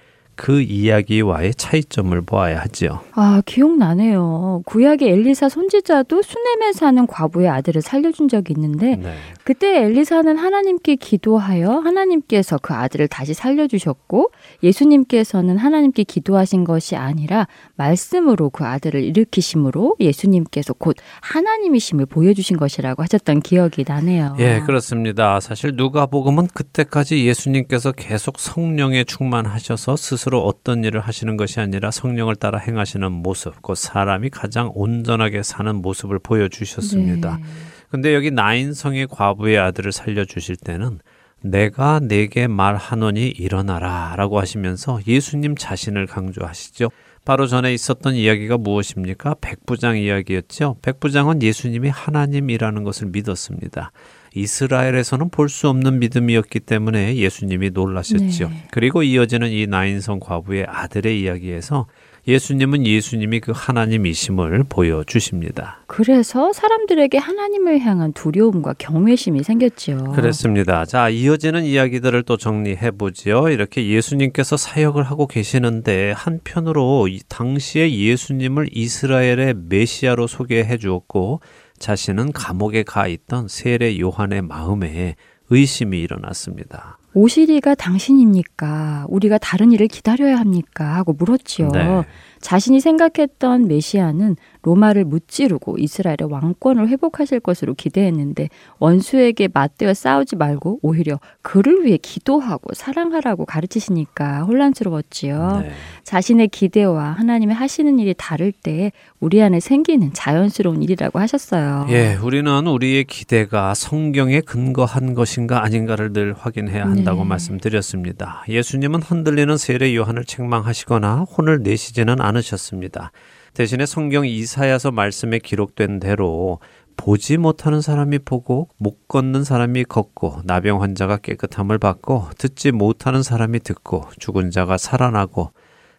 그 0.41 0.63
이야기와의 0.63 1.53
차이점을 1.55 2.19
보아야 2.23 2.61
하지요. 2.61 3.01
아, 3.13 3.43
기억나네요. 3.45 4.63
구약의 4.65 5.11
엘리사 5.11 5.51
선지자도 5.51 6.23
수넴에 6.23 6.73
사는 6.73 7.07
과부의 7.07 7.47
아들을 7.47 7.83
살려준 7.83 8.29
적이 8.29 8.55
있는데 8.57 8.97
네. 8.97 9.17
그때 9.45 9.85
엘리사는 9.85 10.39
하나님께 10.39 10.97
기도하여 10.97 11.81
하나님께서 11.81 12.57
그 12.57 12.73
아들을 12.73 13.09
다시 13.09 13.35
살려주셨고 13.35 14.31
예수님께서는 14.63 15.59
하나님께 15.59 16.05
기도하신 16.05 16.65
것이 16.65 16.97
아니라 16.97 17.47
말씀으로 17.75 18.49
그 18.49 18.65
아들을 18.65 19.05
일으키심으로 19.05 19.97
예수님께서 20.01 20.73
곧 20.73 20.97
하나님이심을 21.21 22.07
보여주신 22.07 22.57
것이라고 22.57 23.03
하셨던 23.03 23.41
기억이 23.41 23.85
나네요. 23.87 24.37
예, 24.39 24.63
그렇습니다. 24.65 25.39
사실 25.41 25.73
누가복음은 25.75 26.47
그때까지 26.55 27.27
예수님께서 27.27 27.93
계속 27.93 28.39
성령에 28.39 29.05
충만하셔서 29.05 29.97
스스로 29.97 30.30
어떤 30.39 30.85
일을 30.85 31.01
하시는 31.01 31.37
것이 31.37 31.61
아니라 31.61 31.91
성령을 31.91 32.37
따라 32.37 32.59
행하시는 32.59 33.11
모습, 33.11 33.61
그 33.63 33.75
사람이 33.75 34.31
가장 34.31 34.71
온전하게 34.75 35.43
사는 35.43 35.75
모습을 35.77 36.19
보여주셨습니다. 36.19 37.37
네. 37.37 37.43
근데 37.91 38.15
여기 38.15 38.31
나인성의 38.31 39.09
과부의 39.09 39.59
아들을 39.59 39.91
살려주실 39.91 40.57
때는 40.57 41.01
내가 41.43 42.01
내게 42.01 42.47
말하노니 42.47 43.29
일어나라 43.29 44.15
라고 44.17 44.39
하시면서 44.39 45.01
예수님 45.07 45.57
자신을 45.57 46.07
강조하시죠. 46.07 46.91
바로 47.25 47.47
전에 47.47 47.73
있었던 47.75 48.15
이야기가 48.15 48.59
무엇입니까? 48.59 49.37
백부장 49.41 49.99
이야기였죠. 49.99 50.77
백부장은 50.83 51.43
예수님이 51.43 51.89
하나님이라는 51.89 52.83
것을 52.85 53.09
믿었습니다. 53.09 53.93
이스라엘에서는 54.35 55.31
볼 55.31 55.49
수 55.51 55.69
없는 55.69 55.99
믿음이었기 55.99 56.61
때문에 56.61 57.17
예수님이 57.17 57.71
놀라셨죠. 57.71 58.49
네. 58.49 58.65
그리고 58.71 59.03
이어지는 59.03 59.51
이 59.51 59.67
나인성 59.67 60.21
과부의 60.21 60.67
아들의 60.69 61.21
이야기에서 61.21 61.87
예수님은 62.29 62.87
예수님이 62.87 63.41
그 63.41 63.53
하나님이심을 63.55 64.65
보여주십니다. 64.69 65.81
그래서 65.87 66.53
사람들에게 66.53 67.19
하나님을 67.19 67.81
향한 67.81 68.13
두려움과 68.13 68.75
경외심이 68.79 69.43
생겼죠. 69.43 70.13
그렇습니다. 70.15 70.85
자, 70.85 71.09
이어지는 71.09 71.65
이야기들을 71.65 72.23
또 72.25 72.37
정리해 72.37 72.91
보지요. 72.93 73.49
이렇게 73.49 73.89
예수님께서 73.89 74.57
사역을 74.57 75.03
하고 75.03 75.27
계시는데 75.27 76.13
한편으로 76.13 77.09
이 77.09 77.21
당시에 77.29 77.91
예수님을 77.93 78.69
이스라엘의 78.73 79.55
메시아로 79.69 80.27
소개해 80.27 80.77
주었고 80.77 81.41
자신은 81.81 82.33
감옥에 82.33 82.85
가 82.85 83.09
있던 83.09 83.49
세례 83.49 83.99
요한의 83.99 84.43
마음에 84.43 85.17
의심이 85.49 86.01
일어났습니다. 86.01 86.99
오시리가 87.15 87.75
당신입니까? 87.75 89.07
우리가 89.09 89.39
다른 89.39 89.73
일을 89.73 89.89
기다려야 89.89 90.39
합니까? 90.39 90.95
하고 90.95 91.13
물었지요. 91.13 91.71
네. 91.71 92.05
자신이 92.41 92.79
생각했던 92.79 93.67
메시아는 93.67 94.37
로마를 94.63 95.05
무찌르고 95.05 95.77
이스라엘의 95.79 96.31
왕권을 96.31 96.89
회복하실 96.89 97.41
것으로 97.41 97.75
기대했는데 97.75 98.49
원수에게 98.79 99.49
맞대어 99.53 99.95
싸우지 99.95 100.37
말고 100.37 100.81
오히려 100.83 101.19
그를 101.43 101.85
위해 101.85 101.97
기도하고 101.97 102.75
사랑하라고 102.75 103.47
가르치시니까 103.47 104.43
혼란스러웠지요. 104.43 105.61
네. 105.63 105.71
자신의 106.05 106.49
기대와 106.49 107.13
하나님의 107.13 107.55
하시는 107.55 107.99
일이 107.99 108.15
다를 108.17 108.53
때 108.53 108.93
우리 109.21 109.43
안에 109.43 109.61
생기는 109.61 110.13
자연스러운 110.13 110.83
일이라고 110.83 111.19
하셨어요. 111.19 111.87
예, 111.91 112.17
우리는 112.17 112.67
우리의 112.67 113.05
기대가 113.05 113.75
성경에 113.75 114.41
근거한 114.41 115.15
것인가 115.15 115.63
아닌가를 115.63 116.13
늘 116.13 116.35
확인해야 116.35 116.85
한다고 116.85 117.23
네. 117.23 117.29
말씀드렸습니다. 117.29 118.45
예수님은 118.49 119.03
흔들리는 119.03 119.57
세례 119.57 119.95
요한을 119.95 120.25
책망하시거나 120.25 121.27
혼을 121.37 121.63
내시지는 121.63 122.21
않으셨습니다. 122.21 123.13
대신에 123.55 123.87
성경 123.87 124.27
이사야서 124.27 124.93
말씀에 124.93 125.39
기록된 125.39 126.01
대로 126.01 126.61
보지 126.97 127.39
못하는 127.39 127.81
사람이 127.81 128.21
보고 128.21 128.69
못 128.77 129.09
걷는 129.09 129.43
사람이 129.45 129.85
걷고 129.85 130.43
나병 130.45 130.83
환자가 130.83 131.17
깨끗함을 131.17 131.79
받고 131.79 132.29
듣지 132.37 132.73
못하는 132.73 133.23
사람이 133.23 133.61
듣고 133.61 134.05
죽은 134.19 134.51
자가 134.51 134.77
살아나고 134.77 135.53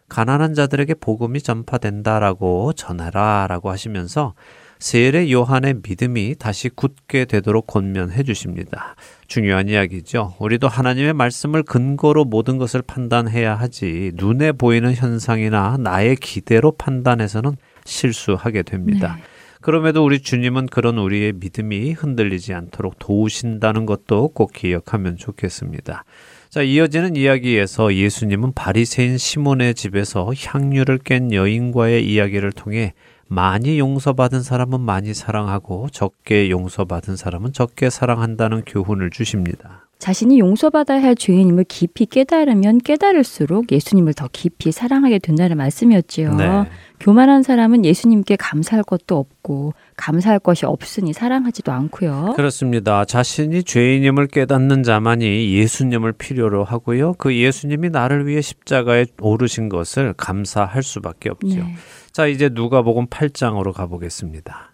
가난한 0.10 0.54
자들에게 0.54 0.96
복음이 0.96 1.42
전파된다라고 1.42 2.74
전하라라고 2.74 3.72
하시면서 3.72 4.36
세례 4.82 5.32
요한의 5.32 5.76
믿음이 5.88 6.38
다시 6.40 6.68
굳게 6.68 7.26
되도록 7.26 7.68
권면해 7.68 8.24
주십니다. 8.24 8.96
중요한 9.28 9.70
이야기죠. 9.70 10.34
우리도 10.40 10.68
하나님의 10.68 11.14
말씀을 11.14 11.62
근거로 11.62 12.26
모든 12.26 12.58
것을 12.58 12.82
판단해야 12.82 13.54
하지 13.54 14.12
눈에 14.16 14.52
보이는 14.52 14.92
현상이나 14.96 15.78
나의 15.80 16.16
기대로 16.16 16.72
판단해서는 16.72 17.58
실수하게 17.86 18.64
됩니다. 18.64 19.18
네. 19.18 19.24
그럼에도 19.62 20.04
우리 20.04 20.20
주님은 20.20 20.66
그런 20.66 20.98
우리의 20.98 21.34
믿음이 21.34 21.92
흔들리지 21.92 22.56
않도록 22.56 22.98
도우신다는 22.98 23.86
것도 23.86 24.30
꼭 24.30 24.52
기억하면 24.52 25.16
좋겠습니다. 25.16 26.06
자, 26.50 26.64
이어지는 26.64 27.16
이야기에서 27.16 27.94
예수님은 27.94 28.54
바리새인 28.54 29.20
시몬의 29.20 29.76
집에서 29.76 30.32
향유를 30.36 30.98
깬 31.06 31.32
여인과의 31.32 32.04
이야기를 32.04 32.52
통해 32.54 32.94
많이 33.34 33.80
용서받은 33.80 34.44
사람은 34.44 34.82
많이 34.82 35.14
사랑하고 35.14 35.88
적게 35.90 36.50
용서받은 36.50 37.16
사람은 37.16 37.54
적게 37.54 37.90
사랑한다는 37.90 38.64
교훈을 38.66 39.10
주십니다. 39.10 39.88
자신이 40.02 40.40
용서받아야 40.40 41.04
할 41.04 41.16
죄인임을 41.16 41.66
깊이 41.66 42.08
깨달으면 42.08 42.80
깨달을수록 42.80 43.72
예수님을 43.72 44.16
더 44.16 44.28
깊이 44.32 44.72
사랑하게 44.72 45.20
된다는 45.20 45.58
말씀이었지요. 45.58 46.34
네. 46.34 46.66
교만한 47.00 47.44
사람은 47.44 47.86
예수님께 47.86 48.36
감사할 48.36 48.84
것도 48.84 49.16
없고 49.16 49.76
감사할 49.98 50.40
것이 50.40 50.66
없으니 50.66 51.14
사랑하지도 51.14 51.72
않고요. 51.72 52.34
그렇습니다. 52.36 53.06
자신이 53.06 53.64
죄인임을 53.64 54.26
깨닫는 54.28 54.82
자만이 54.82 55.54
예수님을 55.54 56.14
필요로 56.14 56.64
하고요. 56.64 57.14
그 57.20 57.36
예수님이 57.36 57.92
나를 57.92 58.26
위해 58.26 58.42
십자가에 58.42 59.06
오르신 59.22 59.70
것을 59.70 60.14
감사할 60.18 60.82
수밖에 60.82 61.30
없죠. 61.30 61.58
네. 61.58 61.76
자, 62.12 62.26
이제 62.26 62.50
누가복음 62.52 63.06
8장으로 63.06 63.72
가보겠습니다. 63.72 64.71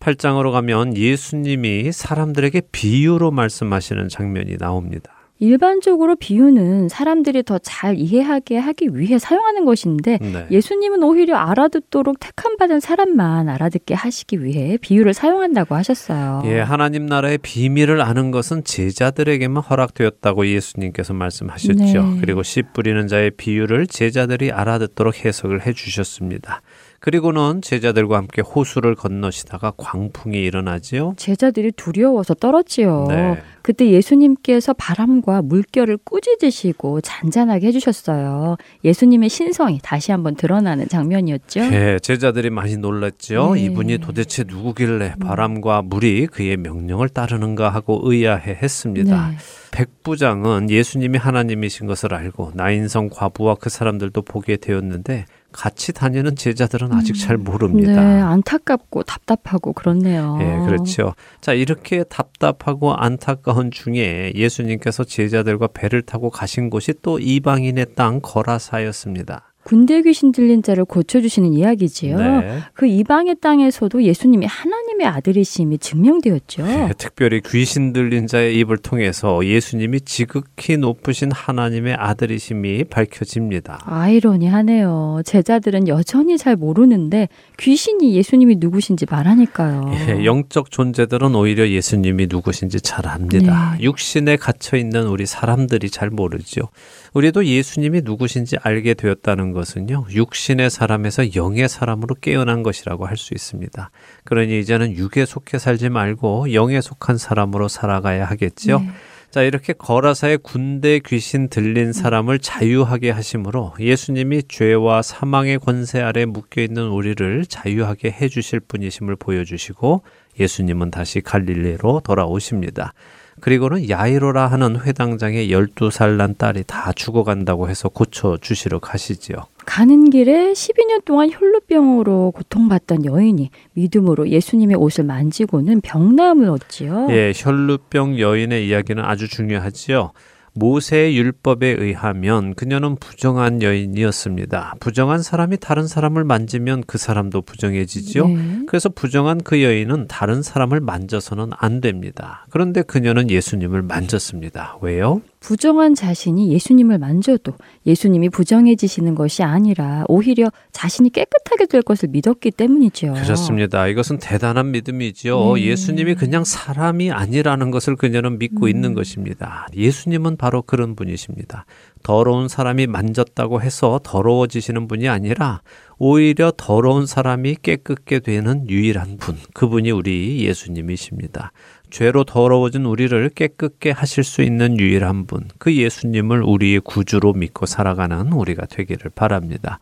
8장으로 0.00 0.52
가면 0.52 0.96
예수님이 0.96 1.92
사람들에게 1.92 2.62
비유로 2.72 3.30
말씀하시는 3.30 4.08
장면이 4.08 4.56
나옵니다. 4.58 5.12
일반적으로 5.38 6.16
비유는 6.16 6.88
사람들이 6.88 7.42
더 7.42 7.58
잘 7.58 7.98
이해하게 7.98 8.56
하기 8.58 8.90
위해 8.94 9.18
사용하는 9.18 9.64
것인데 9.66 10.18
네. 10.22 10.46
예수님은 10.50 11.02
오히려 11.02 11.36
알아듣도록 11.36 12.18
택함 12.20 12.56
받은 12.56 12.80
사람만 12.80 13.48
알아듣게 13.48 13.92
하시기 13.92 14.42
위해 14.42 14.78
비유를 14.80 15.12
사용한다고 15.12 15.74
하셨어요. 15.74 16.42
예, 16.46 16.60
하나님 16.60 17.04
나라의 17.06 17.38
비밀을 17.38 18.00
아는 18.00 18.30
것은 18.30 18.64
제자들에게만 18.64 19.62
허락되었다고 19.62 20.46
예수님께서 20.46 21.12
말씀하셨죠. 21.12 21.74
네. 21.76 22.18
그리고 22.20 22.42
씨 22.42 22.62
뿌리는 22.62 23.06
자의 23.06 23.30
비유를 23.30 23.88
제자들이 23.88 24.52
알아듣도록 24.52 25.24
해석을 25.24 25.66
해 25.66 25.72
주셨습니다. 25.74 26.62
그리고는 27.00 27.62
제자들과 27.62 28.16
함께 28.16 28.42
호수를 28.42 28.94
건너시다가 28.94 29.72
광풍이 29.76 30.38
일어나지요. 30.42 31.14
제자들이 31.16 31.72
두려워서 31.72 32.34
떨었지요. 32.34 33.06
네. 33.08 33.38
그때 33.62 33.90
예수님께서 33.90 34.74
바람과 34.74 35.42
물결을 35.42 35.98
꾸짖으시고 36.04 37.00
잔잔하게 37.00 37.66
해주셨어요. 37.66 38.56
예수님의 38.84 39.28
신성이 39.28 39.80
다시 39.82 40.12
한번 40.12 40.36
드러나는 40.36 40.86
장면이었죠. 40.88 41.60
예, 41.72 41.98
제자들이 42.00 42.50
많이 42.50 42.76
놀랐죠. 42.76 43.54
네. 43.54 43.62
이분이 43.62 43.98
도대체 43.98 44.44
누구길래 44.46 45.16
바람과 45.20 45.82
물이 45.82 46.28
그의 46.28 46.56
명령을 46.58 47.08
따르는가 47.08 47.68
하고 47.68 48.00
의아해 48.04 48.52
했습니다. 48.62 49.30
네. 49.30 49.36
백부장은 49.72 50.70
예수님이 50.70 51.18
하나님이신 51.18 51.86
것을 51.86 52.14
알고 52.14 52.52
나인성 52.54 53.10
과부와 53.12 53.56
그 53.56 53.68
사람들도 53.68 54.22
보게 54.22 54.56
되었는데 54.56 55.26
같이 55.52 55.92
다니는 55.92 56.36
제자들은 56.36 56.92
아직 56.92 57.14
잘 57.14 57.36
모릅니다. 57.36 57.92
네, 57.92 58.20
안타깝고 58.20 59.04
답답하고 59.04 59.72
그렇네요. 59.72 60.38
예, 60.40 60.66
그렇죠. 60.66 61.14
자, 61.40 61.52
이렇게 61.52 62.04
답답하고 62.04 62.94
안타까운 62.94 63.70
중에 63.70 64.32
예수님께서 64.34 65.04
제자들과 65.04 65.68
배를 65.68 66.02
타고 66.02 66.30
가신 66.30 66.68
곳이 66.68 66.94
또 67.02 67.18
이방인의 67.18 67.94
땅 67.94 68.20
거라사였습니다. 68.20 69.54
군대 69.66 70.00
귀신 70.02 70.30
들린 70.30 70.62
자를 70.62 70.84
고쳐주시는 70.84 71.52
이야기지요. 71.52 72.18
네. 72.18 72.58
그 72.72 72.86
이방의 72.86 73.34
땅에서도 73.40 74.00
예수님이 74.00 74.46
하나님의 74.46 75.08
아들이심이 75.08 75.78
증명되었죠. 75.78 76.64
예, 76.68 76.92
특별히 76.96 77.40
귀신 77.44 77.92
들린 77.92 78.28
자의 78.28 78.56
입을 78.58 78.76
통해서 78.76 79.44
예수님이 79.44 80.02
지극히 80.02 80.76
높으신 80.76 81.32
하나님의 81.32 81.94
아들이심이 81.94 82.84
밝혀집니다. 82.84 83.80
아이러니하네요. 83.86 85.22
제자들은 85.24 85.88
여전히 85.88 86.38
잘 86.38 86.54
모르는데 86.54 87.28
귀신이 87.58 88.14
예수님이 88.14 88.58
누구신지 88.60 89.04
말하니까요. 89.10 89.90
예, 89.94 90.24
영적 90.24 90.70
존재들은 90.70 91.34
오히려 91.34 91.68
예수님이 91.68 92.28
누구신지 92.30 92.80
잘 92.80 93.08
압니다. 93.08 93.74
네. 93.76 93.82
육신에 93.82 94.36
갇혀 94.36 94.76
있는 94.76 95.08
우리 95.08 95.26
사람들이 95.26 95.90
잘 95.90 96.10
모르죠. 96.10 96.68
우리도 97.12 97.46
예수님이 97.46 98.02
누구신지 98.04 98.56
알게 98.62 98.94
되었다는 98.94 99.52
것은요, 99.52 100.06
육신의 100.10 100.70
사람에서 100.70 101.34
영의 101.34 101.68
사람으로 101.68 102.14
깨어난 102.20 102.62
것이라고 102.62 103.06
할 103.06 103.16
수 103.16 103.34
있습니다. 103.34 103.90
그러니 104.24 104.60
이제는 104.60 104.92
육에 104.92 105.24
속해 105.24 105.58
살지 105.58 105.88
말고 105.88 106.52
영에 106.52 106.80
속한 106.80 107.16
사람으로 107.16 107.68
살아가야 107.68 108.26
하겠죠. 108.26 108.80
네. 108.80 108.90
자, 109.30 109.42
이렇게 109.42 109.72
거라사의 109.72 110.38
군대 110.38 110.98
귀신 111.04 111.48
들린 111.48 111.92
사람을 111.92 112.38
자유하게 112.38 113.10
하심으로 113.10 113.74
예수님이 113.80 114.44
죄와 114.48 115.02
사망의 115.02 115.58
권세 115.58 116.00
아래 116.00 116.24
묶여 116.24 116.62
있는 116.62 116.88
우리를 116.88 117.44
자유하게 117.46 118.12
해 118.12 118.28
주실 118.28 118.60
분이심을 118.60 119.16
보여 119.16 119.44
주시고 119.44 120.02
예수님은 120.38 120.90
다시 120.90 121.20
갈릴리로 121.20 122.00
돌아오십니다. 122.04 122.94
그리고는 123.40 123.88
야이로라 123.88 124.46
하는 124.46 124.80
회당장의 124.80 125.50
12살 125.50 126.16
난 126.16 126.34
딸이 126.36 126.64
다 126.66 126.92
죽어간다고 126.92 127.68
해서 127.68 127.88
고쳐 127.88 128.38
주시러 128.40 128.78
가시지요. 128.78 129.36
가는 129.66 130.10
길에 130.10 130.52
12년 130.52 131.04
동안 131.04 131.30
혈루병으로 131.30 132.32
고통받던 132.34 133.04
여인이 133.04 133.50
믿음으로 133.74 134.28
예수님의 134.28 134.76
옷을 134.76 135.04
만지고는 135.04 135.80
병나음을 135.82 136.48
얻지요. 136.48 137.08
예, 137.10 137.32
혈루병 137.34 138.18
여인의 138.18 138.68
이야기는 138.68 139.04
아주 139.04 139.28
중요하지요. 139.28 140.12
모세의 140.56 141.16
율법에 141.16 141.76
의하면 141.78 142.54
그녀는 142.54 142.96
부정한 142.96 143.62
여인이었습니다. 143.62 144.74
부정한 144.80 145.22
사람이 145.22 145.58
다른 145.58 145.86
사람을 145.86 146.24
만지면 146.24 146.82
그 146.86 146.98
사람도 146.98 147.42
부정해지죠. 147.42 148.28
네. 148.28 148.60
그래서 148.66 148.88
부정한 148.88 149.42
그 149.42 149.62
여인은 149.62 150.08
다른 150.08 150.42
사람을 150.42 150.80
만져서는 150.80 151.50
안 151.56 151.80
됩니다. 151.80 152.46
그런데 152.50 152.82
그녀는 152.82 153.30
예수님을 153.30 153.82
만졌습니다. 153.82 154.78
왜요? 154.80 155.20
부정한 155.46 155.94
자신이 155.94 156.50
예수님을 156.52 156.98
만져도 156.98 157.52
예수님이 157.86 158.30
부정해지시는 158.30 159.14
것이 159.14 159.44
아니라 159.44 160.04
오히려 160.08 160.50
자신이 160.72 161.10
깨끗하게 161.10 161.66
될 161.66 161.82
것을 161.82 162.08
믿었기 162.08 162.50
때문이죠. 162.50 163.12
그렇습니다. 163.12 163.86
이것은 163.86 164.18
대단한 164.18 164.72
믿음이죠. 164.72 165.52
네. 165.54 165.66
예수님이 165.66 166.16
그냥 166.16 166.42
사람이 166.42 167.12
아니라는 167.12 167.70
것을 167.70 167.94
그녀는 167.94 168.40
믿고 168.40 168.66
음. 168.66 168.68
있는 168.70 168.94
것입니다. 168.94 169.68
예수님은 169.76 170.36
바로 170.36 170.62
그런 170.62 170.96
분이십니다. 170.96 171.64
더러운 172.02 172.48
사람이 172.48 172.88
만졌다고 172.88 173.62
해서 173.62 174.00
더러워지시는 174.02 174.88
분이 174.88 175.08
아니라 175.08 175.62
오히려 175.98 176.52
더러운 176.56 177.06
사람이 177.06 177.56
깨끗게 177.62 178.18
되는 178.18 178.68
유일한 178.68 179.16
분, 179.16 179.36
그분이 179.54 179.92
우리 179.92 180.44
예수님이십니다. 180.44 181.52
죄로 181.96 182.24
더러워진 182.24 182.84
우리를 182.84 183.30
깨끗게 183.30 183.90
하실 183.90 184.22
수 184.22 184.42
있는 184.42 184.78
유일한 184.78 185.24
분, 185.24 185.48
그 185.56 185.74
예수님을 185.74 186.42
우리의 186.42 186.80
구주로 186.80 187.32
믿고 187.32 187.64
살아가는 187.64 188.34
우리가 188.34 188.66
되기를 188.66 189.12
바랍니다. 189.14 189.78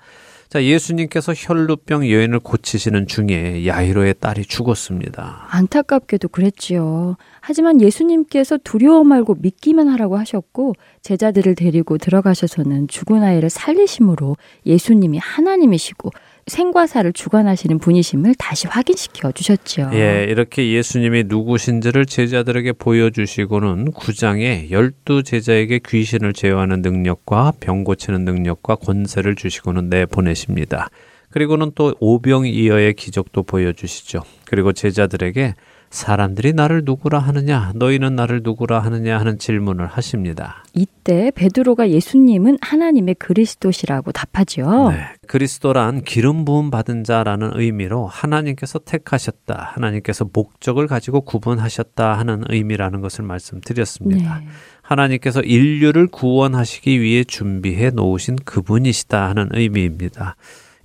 자, 0.48 0.62
예수님께서 0.62 1.32
혈루병 1.34 2.08
여인을 2.08 2.38
고치시는 2.38 3.08
중에 3.08 3.66
야이로의 3.66 4.14
딸이 4.20 4.44
죽었습니다. 4.44 5.48
안타깝게도 5.50 6.28
그랬지요. 6.28 7.16
하지만 7.40 7.80
예수님께서 7.80 8.58
두려워 8.62 9.02
말고 9.02 9.38
믿기만 9.40 9.88
하라고 9.88 10.16
하셨고 10.16 10.74
제자들을 11.02 11.56
데리고 11.56 11.98
들어가셔서는 11.98 12.86
죽은 12.86 13.24
아이를 13.24 13.50
살리심으로 13.50 14.36
예수님이 14.64 15.18
하나님이시고 15.18 16.10
생과 16.47 16.86
사를 16.86 17.12
주관하시는 17.12 17.78
분이심을 17.78 18.34
다시 18.36 18.66
확인시켜 18.66 19.32
주셨지요. 19.32 19.90
예, 19.95 20.26
이렇게 20.28 20.70
예수님이 20.72 21.24
누구신지를 21.26 22.07
제자들에게 22.07 22.72
보여주시고는 22.72 23.92
구장에 23.92 24.68
열두 24.70 25.22
제자에게 25.22 25.80
귀신을 25.86 26.32
제어하는 26.32 26.82
능력과 26.82 27.55
병 27.61 27.84
고치는 27.84 28.24
능력과 28.24 28.76
권세를 28.76 29.36
주시고는 29.36 29.88
내보내십니다. 29.88 30.88
그리고는 31.30 31.72
또 31.74 31.95
오병이어의 31.99 32.95
기적도 32.95 33.42
보여주시죠. 33.42 34.22
그리고 34.45 34.72
제자들에게 34.72 35.55
사람들이 35.95 36.55
나를 36.55 36.82
누구라 36.84 37.20
하느냐, 37.20 37.70
너희는 37.76 38.16
나를 38.16 38.40
누구라 38.42 38.80
하느냐 38.80 39.16
하는 39.16 39.38
질문을 39.38 39.86
하십니다. 39.86 40.64
이때 40.72 41.30
베드로가 41.32 41.88
예수님은 41.90 42.59
하나님의 42.61 43.14
그리스도시라고 43.14 44.11
답하지요. 44.11 44.90
네, 44.90 45.05
그리스도란 45.28 46.03
기름 46.03 46.45
부음 46.45 46.72
받은 46.72 47.05
자라는 47.05 47.53
의미로 47.55 48.09
하나님께서 48.09 48.80
택하셨다, 48.80 49.70
하나님께서 49.74 50.28
목적을 50.32 50.88
가지고 50.88 51.20
구분하셨다 51.20 52.18
하는 52.18 52.42
의미라는 52.49 53.01
것을 53.01 53.24
말씀드렸습니다. 53.24 54.40
네. 54.40 54.49
하나님께서 54.82 55.42
인류를 55.42 56.09
구원하시기 56.09 57.01
위해 57.01 57.22
준비해 57.22 57.90
놓으신 57.90 58.36
그분이시다 58.45 59.28
하는 59.28 59.49
의미입니다. 59.53 60.34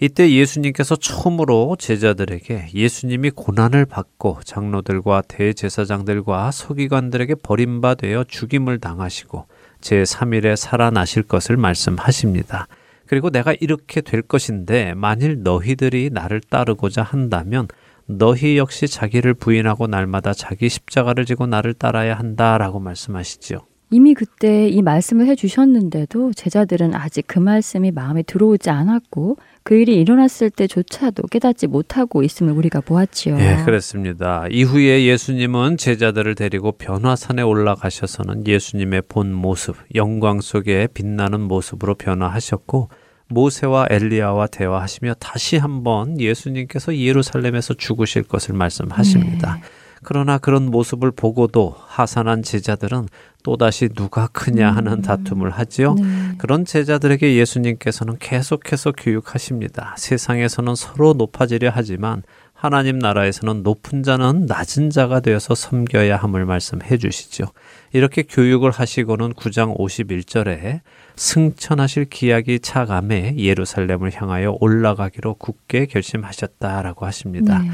이때 0.01 0.31
예수님께서 0.31 0.95
처음으로 0.95 1.75
제자들에게 1.77 2.69
예수님이 2.73 3.31
고난을 3.31 3.85
받고 3.85 4.39
장로들과 4.45 5.23
대제사장들과 5.27 6.51
서기관들에게 6.51 7.35
버림받아 7.35 8.23
죽임을 8.25 8.79
당하시고 8.79 9.45
제3일에 9.81 10.55
살아나실 10.55 11.23
것을 11.23 11.57
말씀하십니다. 11.57 12.67
그리고 13.07 13.29
내가 13.29 13.53
이렇게 13.59 13.99
될 13.99 14.21
것인데 14.21 14.93
만일 14.93 15.43
너희들이 15.43 16.11
나를 16.13 16.39
따르고자 16.41 17.01
한다면 17.01 17.67
너희 18.05 18.57
역시 18.57 18.87
자기를 18.87 19.33
부인하고 19.33 19.87
날마다 19.87 20.33
자기 20.33 20.69
십자가를 20.69 21.25
지고 21.25 21.45
나를 21.45 21.73
따라야 21.73 22.17
한다라고 22.17 22.79
말씀하시지요. 22.79 23.59
이미 23.91 24.13
그때 24.13 24.67
이 24.69 24.81
말씀을 24.81 25.25
해 25.25 25.35
주셨는데도 25.35 26.33
제자들은 26.33 26.93
아직 26.93 27.25
그 27.27 27.39
말씀이 27.39 27.91
마음에 27.91 28.21
들어오지 28.21 28.69
않았고 28.69 29.37
그 29.69 29.75
일이 29.75 30.01
일어났을 30.01 30.49
때조차도 30.49 31.27
깨닫지 31.27 31.67
못하고 31.67 32.23
있음을 32.23 32.53
우리가 32.53 32.81
보았지요. 32.81 33.37
예, 33.39 33.61
그렇습니다. 33.65 34.47
이후에 34.49 35.05
예수님은 35.05 35.77
제자들을 35.77 36.33
데리고 36.33 36.71
변화산에 36.71 37.43
올라가셔서는 37.43 38.47
예수님의 38.47 39.03
본 39.07 39.31
모습, 39.31 39.75
영광 39.93 40.41
속에 40.41 40.87
빛나는 40.91 41.41
모습으로 41.41 41.93
변화하셨고 41.93 42.89
모세와 43.27 43.85
엘리야와 43.91 44.47
대화하시며 44.47 45.13
다시 45.19 45.57
한번 45.57 46.19
예수님께서 46.19 46.97
예루살렘에서 46.97 47.75
죽으실 47.75 48.23
것을 48.23 48.55
말씀하십니다. 48.55 49.57
네. 49.57 49.61
그러나 50.01 50.39
그런 50.39 50.65
모습을 50.65 51.11
보고도 51.11 51.75
하산한 51.77 52.41
제자들은 52.41 53.07
또다시 53.43 53.89
누가 53.89 54.27
크냐 54.27 54.71
하는 54.71 54.93
음. 54.93 55.01
다툼을 55.01 55.49
하지요. 55.49 55.93
네. 55.95 56.03
그런 56.37 56.65
제자들에게 56.65 57.35
예수님께서는 57.35 58.17
계속해서 58.19 58.91
교육하십니다. 58.91 59.95
세상에서는 59.97 60.75
서로 60.75 61.13
높아지려 61.13 61.71
하지만 61.73 62.23
하나님 62.53 62.99
나라에서는 62.99 63.63
높은 63.63 64.03
자는 64.03 64.45
낮은 64.45 64.89
자가 64.89 65.21
되어서 65.21 65.55
섬겨야 65.55 66.17
함을 66.17 66.45
말씀해 66.45 66.97
주시죠. 66.97 67.45
이렇게 67.93 68.23
교육을 68.23 68.71
하시고는 68.71 69.33
9장 69.33 69.77
51절에 69.77 70.81
승천하실 71.19 72.05
기약이 72.05 72.61
차감해 72.61 73.35
예루살렘을 73.37 74.09
향하여 74.13 74.55
올라가기로 74.61 75.33
굳게 75.33 75.87
결심하셨다라고 75.87 77.05
하십니다. 77.05 77.59
네. 77.59 77.69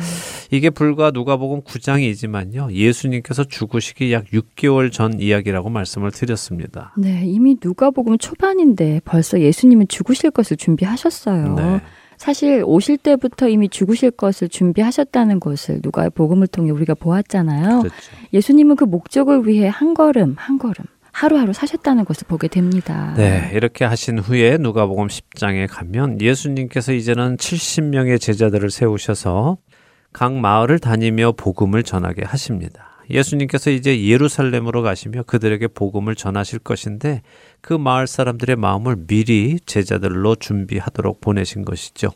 이게 0.49 0.71
불과 0.71 1.11
누가복음 1.11 1.61
9장이지만요. 1.61 2.71
예수님께서 2.71 3.43
죽으시기 3.43 4.11
약 4.11 4.25
6개월 4.25 4.91
전 4.91 5.19
이야기라고 5.19 5.69
말씀을 5.69 6.09
드렸습니다. 6.09 6.93
네, 6.97 7.23
이미 7.25 7.55
누가복음 7.63 8.17
초반인데 8.17 9.01
벌써 9.05 9.39
예수님은 9.39 9.89
죽으실 9.89 10.31
것을 10.31 10.57
준비하셨어요. 10.57 11.53
네. 11.53 11.81
사실 12.17 12.63
오실 12.65 12.97
때부터 12.97 13.47
이미 13.47 13.69
죽으실 13.69 14.09
것을 14.11 14.49
준비하셨다는 14.49 15.39
것을 15.39 15.81
누가 15.81 16.09
복음을 16.09 16.47
통해 16.47 16.71
우리가 16.71 16.95
보았잖아요. 16.95 17.79
그렇죠. 17.79 17.95
예수님은 18.33 18.75
그 18.75 18.85
목적을 18.85 19.47
위해 19.47 19.67
한 19.67 19.93
걸음 19.93 20.33
한 20.37 20.57
걸음 20.57 20.85
하루하루 21.15 21.53
사셨다는 21.53 22.03
것을 22.03 22.27
보게 22.27 22.49
됩니다. 22.49 23.13
네, 23.15 23.49
이렇게 23.53 23.85
하신 23.85 24.19
후에 24.19 24.57
누가복음 24.57 25.07
10장에 25.07 25.65
가면 25.69 26.19
예수님께서 26.19 26.91
이제는 26.91 27.37
70명의 27.37 28.19
제자들을 28.19 28.69
세우셔서 28.69 29.55
각 30.11 30.33
마을을 30.33 30.79
다니며 30.79 31.31
복음을 31.37 31.83
전하게 31.83 32.25
하십니다. 32.25 32.89
예수님께서 33.09 33.69
이제 33.69 34.05
예루살렘으로 34.05 34.81
가시며 34.81 35.23
그들에게 35.23 35.67
복음을 35.69 36.15
전하실 36.15 36.59
것인데 36.59 37.21
그 37.61 37.71
마을 37.71 38.07
사람들의 38.07 38.57
마음을 38.57 38.97
미리 39.07 39.57
제자들로 39.65 40.35
준비하도록 40.35 41.21
보내신 41.21 41.63
것이죠. 41.63 42.09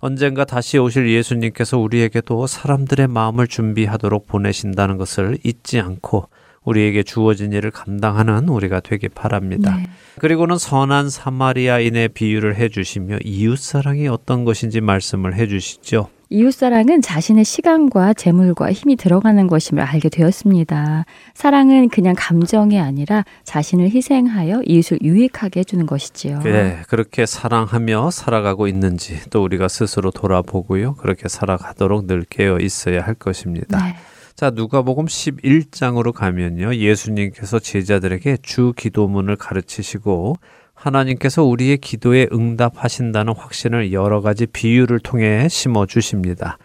언젠가 0.00 0.44
다시 0.44 0.76
오실 0.76 1.08
예수님께서 1.08 1.78
우리에게도 1.78 2.48
사람들의 2.48 3.06
마음을 3.06 3.46
준비하도록 3.46 4.26
보내신다는 4.26 4.96
것을 4.96 5.38
잊지 5.44 5.78
않고 5.78 6.28
우리에게 6.64 7.02
주어진 7.02 7.52
일을 7.52 7.70
감당하는 7.70 8.48
우리가 8.48 8.80
되기 8.80 9.08
바랍니다. 9.08 9.76
네. 9.76 9.84
그리고는 10.18 10.58
선한 10.58 11.08
사마리아인의 11.08 12.08
비유를 12.10 12.56
해주시며 12.56 13.18
이웃사랑이 13.24 14.08
어떤 14.08 14.44
것인지 14.44 14.82
말씀을 14.82 15.34
해주시죠. 15.36 16.08
이웃사랑은 16.32 17.00
자신의 17.00 17.44
시간과 17.44 18.12
재물과 18.12 18.70
힘이 18.72 18.94
들어가는 18.94 19.46
것임을 19.48 19.82
알게 19.82 20.10
되었습니다. 20.10 21.04
사랑은 21.34 21.88
그냥 21.88 22.14
감정이 22.16 22.78
아니라 22.78 23.24
자신을 23.42 23.90
희생하여 23.90 24.62
이웃을 24.64 24.98
유익하게 25.02 25.60
해주는 25.60 25.84
것이지요. 25.86 26.40
네, 26.44 26.82
그렇게 26.88 27.26
사랑하며 27.26 28.12
살아가고 28.12 28.68
있는지 28.68 29.18
또 29.30 29.42
우리가 29.42 29.66
스스로 29.66 30.12
돌아보고요. 30.12 30.94
그렇게 30.94 31.28
살아가도록 31.28 32.06
늘 32.06 32.24
깨어 32.28 32.58
있어야 32.60 33.00
할 33.00 33.14
것입니다. 33.14 33.84
네. 33.84 33.96
자, 34.40 34.48
누가복음 34.48 35.04
11장으로 35.04 36.14
가면요. 36.14 36.74
예수님께서 36.74 37.58
제자들에게 37.58 38.38
주 38.40 38.72
기도문을 38.74 39.36
가르치시고 39.36 40.36
하나님께서 40.72 41.44
우리의 41.44 41.76
기도에 41.76 42.26
응답하신다는 42.32 43.34
확신을 43.36 43.92
여러 43.92 44.22
가지 44.22 44.46
비유를 44.46 45.00
통해 45.00 45.46
심어 45.50 45.84
주십니다. 45.84 46.56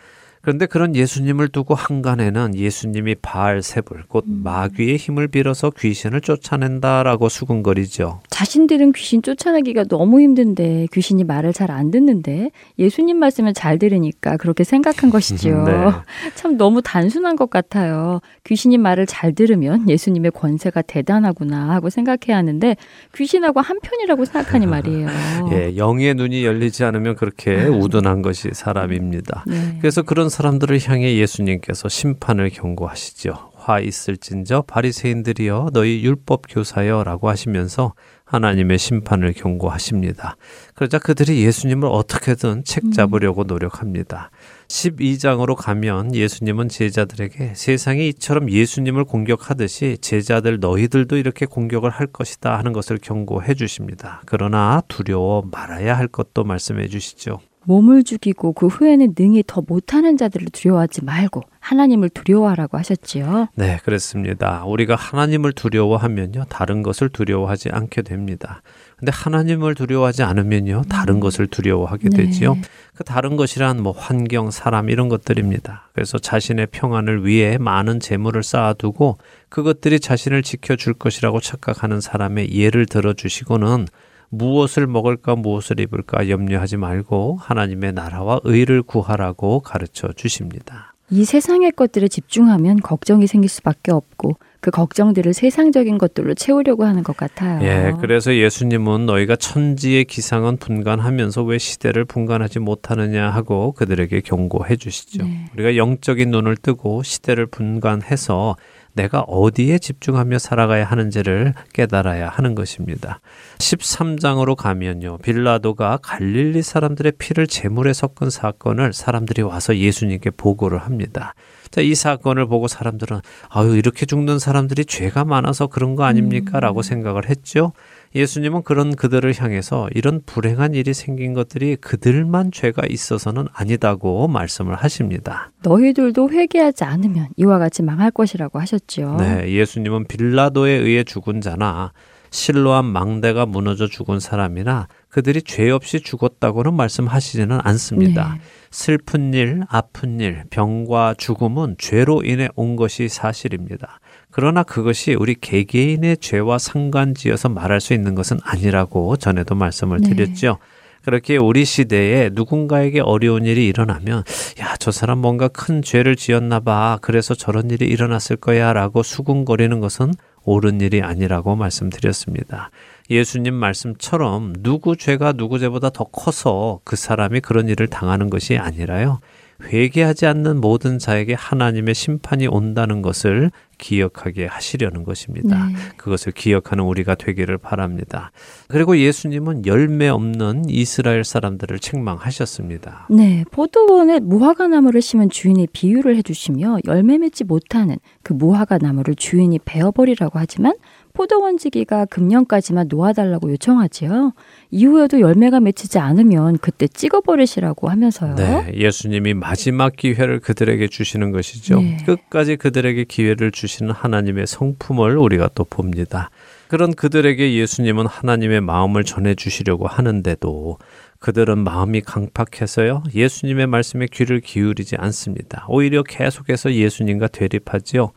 그런데 0.46 0.66
그런 0.66 0.96
예수님을 0.96 1.50
두고 1.50 1.76
한간에는 1.76 2.56
예수님이 2.56 3.16
바알 3.16 3.62
세불 3.62 4.06
곧 4.08 4.24
마귀의 4.28 4.98
힘을 4.98 5.28
빌어서 5.28 5.72
귀신을 5.72 6.22
쫓아낸다라고 6.22 7.30
수군거리죠. 7.30 8.22
자신들은 8.30 8.94
귀신 8.94 9.22
쫓아내기가 9.22 9.86
너무 9.86 10.22
힘든데 10.22 10.88
귀신이 10.94 11.24
말을 11.24 11.54
잘 11.54 11.66
안 11.76 11.92
듣는데 11.92 12.52
예수님 12.80 13.18
말씀을 13.18 13.54
잘 13.54 13.80
들으니까 13.80 14.38
그렇게 14.38 14.64
생각한 14.64 15.10
것이지요. 15.10 15.64
네. 15.64 15.74
참 16.36 16.58
너무 16.58 16.82
단순한 16.82 17.36
것 17.36 17.50
같아요. 17.50 18.22
귀신이 18.44 18.78
말을 18.78 19.06
잘 19.06 19.34
들으면 19.34 19.90
예수님의 19.90 20.32
권세가 20.32 20.84
대단하구나 20.84 21.72
하고 21.72 21.90
생각해야 21.90 22.38
하는데 22.38 22.76
귀신하고 23.16 23.62
한편이라고 23.62 24.26
생각하니 24.26 24.68
말이에요. 24.68 25.08
예, 25.54 25.76
영의 25.78 26.14
눈이 26.14 26.46
열리지 26.46 26.84
않으면 26.84 27.16
그렇게 27.16 27.66
우둔한 27.66 28.22
것이 28.22 28.50
사람입니다. 28.54 29.44
네. 29.48 29.78
그래서 29.82 30.02
그런 30.02 30.30
사람들을 30.36 30.78
향해 30.90 31.16
예수님께서 31.16 31.88
심판을 31.88 32.50
경고하시죠. 32.50 33.52
화 33.56 33.80
있을진저 33.80 34.64
바리새인들이여 34.68 35.70
너희 35.72 36.04
율법 36.04 36.42
교사여라고 36.50 37.30
하시면서 37.30 37.94
하나님의 38.26 38.78
심판을 38.78 39.32
경고하십니다. 39.32 40.36
그러자 40.74 41.00
그들이 41.00 41.42
예수님을 41.46 41.88
어떻게든 41.90 42.66
책 42.66 42.92
잡으려고 42.92 43.46
노력합니다. 43.46 44.30
12장으로 44.68 45.56
가면 45.56 46.14
예수님은 46.14 46.68
제자들에게 46.68 47.54
세상이 47.56 48.10
이처럼 48.10 48.52
예수님을 48.52 49.06
공격하듯이 49.06 50.00
제자들 50.02 50.60
너희들도 50.60 51.16
이렇게 51.16 51.46
공격을 51.46 51.90
할 51.90 52.08
것이다 52.08 52.58
하는 52.58 52.74
것을 52.74 52.98
경고해 53.02 53.54
주십니다. 53.54 54.22
그러나 54.26 54.84
두려워 54.90 55.48
말아야 55.50 55.98
할 55.98 56.10
것도 56.10 56.44
말씀해 56.44 56.90
주시죠. 56.90 57.40
몸을 57.66 58.04
죽이고 58.04 58.54
그 58.54 58.68
후에는 58.68 59.16
능히 59.18 59.44
더 59.46 59.64
못하는 59.66 60.18
자들을 60.18 60.48
두려워하지 60.52 61.04
말고 61.04 61.42
하나님을 61.60 62.10
두려워하라고 62.10 62.78
하셨지요. 62.78 63.48
네, 63.56 63.80
그렇습니다. 63.84 64.64
우리가 64.66 64.96
하나님을 64.96 65.52
두려워하면요, 65.54 66.46
다른 66.48 66.84
것을 66.84 67.10
두려워하지 67.10 67.70
않게 67.72 68.04
됩니다. 68.04 68.62
근데 68.98 69.12
하나님을 69.12 69.74
두려워하지 69.74 70.24
않으면요, 70.24 70.84
다른 70.88 71.20
것을 71.20 71.48
두려워하게 71.48 72.10
네. 72.10 72.18
되지요. 72.18 72.58
그 72.94 73.04
다른 73.04 73.36
것이란 73.36 73.82
뭐 73.82 73.94
환경, 73.94 74.52
사람 74.52 74.90
이런 74.90 75.10
것들입니다. 75.10 75.90
그래서 75.94 76.20
자신의 76.20 76.68
평안을 76.68 77.26
위해 77.26 77.58
많은 77.58 78.00
재물을 78.00 78.44
쌓아두고 78.44 79.18
그것들이 79.50 80.00
자신을 80.00 80.44
지켜줄 80.44 80.94
것이라고 80.94 81.40
착각하는 81.40 82.00
사람의 82.00 82.54
예를 82.54 82.86
들어 82.86 83.14
주시고는 83.14 83.88
무엇을 84.30 84.88
먹을까 84.88 85.36
무엇을 85.36 85.80
입을까 85.80 86.30
염려하지 86.30 86.78
말고 86.78 87.38
하나님의 87.42 87.94
나라와 87.94 88.40
의를 88.44 88.82
구하라고 88.84 89.62
가르쳐 89.62 90.12
주십니다. 90.14 90.94
이 91.12 91.24
세상의 91.24 91.72
것들에 91.74 92.08
집중하면 92.08 92.82
걱정이 92.82 93.28
생길 93.28 93.50
수밖에 93.50 93.92
없고 93.92 94.38
그 94.60 94.72
걱정들을 94.72 95.36
세상적인 95.36 96.00
것들로 96.00 96.34
채우려고 96.34 96.86
하는 96.86 97.04
것 97.04 97.16
같아요. 97.16 97.64
예, 97.64 97.94
그래서 98.02 98.34
예수님은 98.34 99.06
너희가 99.06 99.36
천지의 99.36 100.06
기상은 100.06 100.58
분간하면서 100.58 101.44
왜 101.44 101.60
시대를 101.60 102.06
분간하지 102.06 102.58
못하느냐 102.58 103.30
하고 103.30 103.74
그들에게 103.74 104.22
경고해 104.22 104.78
주시죠. 104.78 105.24
네. 105.24 105.46
우리가 105.54 105.78
영적인 105.78 106.32
눈을 106.32 106.58
뜨고 106.58 107.04
시대를 107.04 107.46
분간해서 107.46 108.56
내가 108.96 109.22
어디에 109.22 109.78
집중하며 109.78 110.40
살아가야 110.40 110.86
하는지를 110.86 111.54
깨달아야 111.74 112.30
하는 112.30 112.56
것입니다. 112.56 113.20
13장으로 113.60 114.56
가면요. 114.56 115.18
빌라도가 115.20 116.00
갈릴리 116.02 116.62
사람들의 116.62 117.14
피를 117.20 117.46
제물에 117.46 117.94
섞은 117.94 118.30
사건을 118.30 118.94
사람들이 118.94 119.42
와서 119.42 119.78
예수님께 119.78 120.32
보고를 120.32 120.80
합니다. 120.80 121.36
자, 121.72 121.82
이 121.82 121.94
사건을 121.94 122.48
보고 122.48 122.68
사람들은 122.68 123.20
아유, 123.50 123.76
이렇게 123.76 124.06
죽는 124.06 124.40
사람들이 124.40 124.86
죄가 124.86 125.26
많아서 125.26 125.68
그런 125.68 125.96
거 125.96 126.06
아닙니까? 126.06 126.60
라고 126.62 126.82
생각을 126.82 127.30
했죠. 127.30 127.74
예수님은 128.16 128.64
그런 128.64 128.96
그들을 128.96 129.34
향해서 129.38 129.90
이런 129.94 130.22
불행한 130.26 130.74
일이 130.74 130.94
생긴 130.94 131.34
것들이 131.34 131.76
그들만 131.76 132.52
죄가 132.52 132.84
있어서는 132.90 133.48
아니다고 133.52 134.30
말씀을 134.30 134.76
하십니다. 134.76 135.52
너희들도 135.64 136.30
회개하지 136.32 136.86
않으면 136.86 137.28
이와 137.36 137.60
같이 137.60 137.84
망할 137.84 138.12
것이라고 138.12 138.60
하셨지요. 138.60 139.18
네, 139.18 139.52
예수님은 139.52 140.06
빌라도에 140.08 140.72
의해 140.72 141.04
죽은 141.04 141.42
자나 141.42 141.92
실로암 142.30 142.86
망대가 142.86 143.46
무너져 143.46 143.88
죽은 143.88 144.20
사람이나 144.20 144.88
그들이 145.10 145.42
죄 145.42 145.70
없이 145.70 146.02
죽었다고는 146.02 146.74
말씀하시지는 146.74 147.60
않습니다. 147.64 148.34
네. 148.34 148.42
슬픈 148.72 149.34
일, 149.34 149.62
아픈 149.70 150.20
일, 150.20 150.44
병과 150.50 151.16
죽음은 151.18 151.76
죄로 151.78 152.24
인해 152.24 152.50
온 152.56 152.76
것이 152.76 153.08
사실입니다. 153.08 154.00
그러나 154.36 154.64
그것이 154.64 155.14
우리 155.14 155.34
개개인의 155.34 156.18
죄와 156.18 156.58
상관지어서 156.58 157.48
말할 157.48 157.80
수 157.80 157.94
있는 157.94 158.16
것은 158.16 158.38
아니라고 158.44 159.16
전에도 159.16 159.56
말씀을 159.56 160.02
네. 160.02 160.10
드렸죠. 160.10 160.58
그렇게 161.06 161.38
우리 161.38 161.64
시대에 161.64 162.32
누군가에게 162.34 163.00
어려운 163.00 163.46
일이 163.46 163.66
일어나면 163.66 164.26
야, 164.60 164.76
저 164.78 164.92
사람 164.92 165.20
뭔가 165.20 165.48
큰 165.48 165.82
죄를 165.82 166.18
지었나 166.18 166.60
봐. 166.60 167.00
그래서 167.02 167.34
저런 167.34 167.70
일이 167.70 167.86
일어났을 167.86 168.36
거야 168.36 168.74
라고 168.74 169.04
수군거리는 169.04 169.80
것은 169.80 170.12
옳은 170.44 170.82
일이 170.82 171.02
아니라고 171.02 171.56
말씀드렸습니다. 171.56 172.72
예수님 173.10 173.54
말씀처럼 173.54 174.54
누구 174.60 174.98
죄가 174.98 175.32
누구 175.32 175.60
죄보다 175.60 175.92
더 175.92 176.04
커서 176.04 176.82
그 176.84 176.98
사람이 176.98 177.40
그런 177.40 177.70
일을 177.70 177.88
당하는 177.88 178.30
것이 178.30 178.58
아니라요. 178.58 179.22
회개하지 179.64 180.26
않는 180.26 180.60
모든 180.60 181.00
자에게 181.00 181.34
하나님의 181.34 181.96
심판이 181.96 182.48
온다는 182.48 183.02
것을 183.02 183.52
기억하게 183.78 184.46
하시려는 184.46 185.04
것입니다. 185.04 185.68
네. 185.68 185.74
그것을 185.98 186.32
기억하는 186.32 186.84
우리가 186.84 187.16
되기를 187.16 187.58
바랍니다. 187.58 188.32
그리고 188.68 188.98
예수님은 188.98 189.66
열매 189.66 190.08
없는 190.08 190.70
이스라엘 190.70 191.24
사람들을 191.24 191.80
책망하셨습니다. 191.80 193.08
네, 193.10 193.44
포도원에 193.52 194.20
무화과 194.20 194.68
나무를 194.68 195.02
심은 195.02 195.30
주인의 195.30 195.68
비유를 195.72 196.16
해주시며 196.18 196.80
열매 196.86 197.18
맺지 197.18 197.44
못하는 197.44 197.98
그 198.24 198.34
무화과 198.34 198.80
나무를 198.80 199.16
주인이 199.16 199.60
베어버리라고 199.66 200.40
하지만 200.40 200.74
포도원지기가 201.16 202.06
금년까지만 202.06 202.88
놓아달라고 202.90 203.50
요청하지요. 203.52 204.34
이후에도 204.70 205.22
열매가 205.22 205.62
맺히지 205.62 205.98
않으면 205.98 206.58
그때 206.58 206.88
찍어버리시라고 206.88 207.90
하면서요. 207.90 208.36
네, 208.36 208.72
예수님이 208.76 209.34
마지막 209.34 209.96
기회를 209.96 210.42
그들에게 210.42 210.88
주시는 210.88 211.32
것이죠. 211.32 211.80
네. 211.80 211.98
끝까지 212.06 212.58
그들에게 212.58 213.06
기회를 213.06 213.52
주 213.52 213.65
시는 213.68 213.92
하나님의 213.92 214.48
성품을 214.48 215.18
우리가 215.18 215.50
또 215.56 215.64
봅니다. 215.64 216.30
그런 216.68 216.94
그들에게 216.94 217.54
예수님은 217.54 218.08
하나님의 218.08 218.62
마음을 218.62 219.04
전해 219.04 219.36
주시려고 219.36 219.88
하는데도 219.88 220.78
그들은 221.20 221.60
마음이 221.60 222.02
강팍해서요. 222.02 223.04
예수님의 223.14 223.68
말씀에 223.68 224.08
귀를 224.12 224.42
기울이지 224.42 224.96
않습니다. 224.98 225.66
오히려 225.70 226.04
계속해서 226.04 226.74
예수님과 226.74 227.28
대립하지요. 227.28 228.12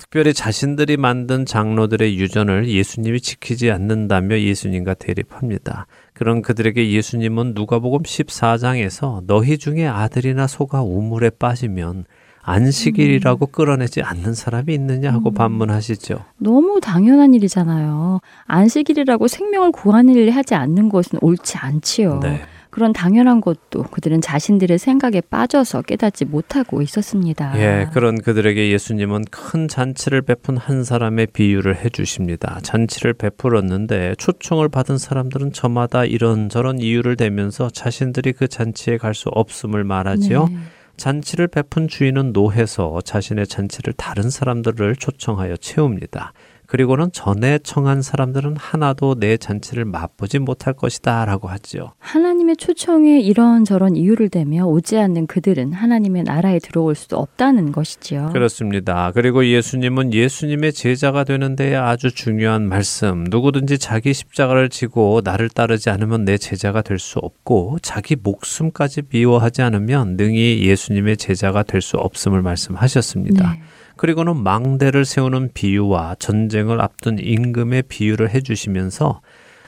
특별히 0.00 0.32
자신들이 0.32 0.96
만든 0.96 1.44
장로들의 1.44 2.18
유전을 2.18 2.68
예수님이 2.68 3.20
지키지 3.20 3.70
않는다며 3.70 4.40
예수님과 4.40 4.94
대립합니다. 4.94 5.86
그런 6.14 6.40
그들에게 6.40 6.90
예수님은 6.90 7.52
누가복음 7.54 8.02
14장에서 8.02 9.22
너희 9.26 9.58
중에 9.58 9.86
아들이나 9.86 10.46
소가 10.46 10.82
우물에 10.82 11.30
빠지면 11.38 12.06
안식일이라고 12.42 13.46
끌어내지 13.46 14.02
않는 14.02 14.34
사람이 14.34 14.72
있느냐 14.74 15.12
하고 15.12 15.30
반문하시죠. 15.30 16.24
너무 16.38 16.80
당연한 16.80 17.34
일이잖아요. 17.34 18.20
안식일이라고 18.46 19.28
생명을 19.28 19.72
구하는 19.72 20.14
일을 20.14 20.30
하지 20.34 20.54
않는 20.54 20.88
것은 20.88 21.18
옳지 21.22 21.58
않지요. 21.58 22.20
네. 22.22 22.42
그런 22.70 22.92
당연한 22.92 23.40
것도 23.40 23.82
그들은 23.90 24.20
자신들의 24.20 24.78
생각에 24.78 25.20
빠져서 25.22 25.82
깨닫지 25.82 26.24
못하고 26.24 26.82
있었습니다. 26.82 27.52
예, 27.58 27.88
그런 27.92 28.20
그들에게 28.20 28.70
예수님은 28.70 29.24
큰 29.32 29.66
잔치를 29.66 30.22
베푼 30.22 30.56
한 30.56 30.84
사람의 30.84 31.28
비유를 31.32 31.84
해 31.84 31.88
주십니다. 31.88 32.60
잔치를 32.62 33.14
베풀었는데 33.14 34.14
초청을 34.18 34.68
받은 34.68 34.98
사람들은 34.98 35.52
저마다 35.52 36.04
이런저런 36.04 36.78
이유를 36.78 37.16
대면서 37.16 37.70
자신들이 37.70 38.32
그 38.34 38.46
잔치에 38.46 38.98
갈 38.98 39.14
수 39.14 39.28
없음을 39.30 39.82
말하지요. 39.82 40.46
네. 40.48 40.56
잔치를 41.00 41.48
베푼 41.48 41.88
주인은 41.88 42.34
노해서 42.34 43.00
자신의 43.00 43.46
잔치를 43.46 43.94
다른 43.94 44.28
사람들을 44.28 44.96
초청하여 44.96 45.56
채웁니다. 45.56 46.34
그리고는 46.70 47.10
전에 47.12 47.58
청한 47.64 48.00
사람들은 48.00 48.54
하나도 48.56 49.16
내 49.18 49.36
잔치를 49.36 49.84
맛보지 49.86 50.38
못할 50.38 50.72
것이다 50.72 51.24
라고 51.24 51.48
하지요. 51.48 51.94
하나님의 51.98 52.58
초청에 52.58 53.18
이런저런 53.18 53.96
이유를 53.96 54.28
대며 54.28 54.66
오지 54.66 54.96
않는 54.96 55.26
그들은 55.26 55.72
하나님의 55.72 56.22
나라에 56.22 56.60
들어올 56.60 56.94
수도 56.94 57.16
없다는 57.18 57.72
것이지요. 57.72 58.30
그렇습니다. 58.32 59.10
그리고 59.12 59.44
예수님은 59.44 60.14
예수님의 60.14 60.72
제자가 60.72 61.24
되는 61.24 61.56
데에 61.56 61.74
아주 61.74 62.14
중요한 62.14 62.68
말씀. 62.68 63.24
누구든지 63.28 63.78
자기 63.78 64.14
십자가를 64.14 64.68
지고 64.68 65.22
나를 65.24 65.48
따르지 65.48 65.90
않으면 65.90 66.24
내 66.24 66.38
제자가 66.38 66.82
될 66.82 67.00
수 67.00 67.18
없고 67.18 67.78
자기 67.82 68.14
목숨까지 68.14 69.02
미워하지 69.10 69.62
않으면 69.62 70.16
능히 70.16 70.62
예수님의 70.62 71.16
제자가 71.16 71.64
될 71.64 71.80
수 71.80 71.96
없음을 71.96 72.42
말씀하셨습니다. 72.42 73.54
네. 73.54 73.60
그리고는 74.00 74.42
망대를 74.42 75.04
세우는 75.04 75.50
비유와 75.52 76.16
전쟁을 76.18 76.80
앞둔 76.80 77.18
임금의 77.18 77.82
비유를 77.82 78.30
해주시면서 78.30 79.20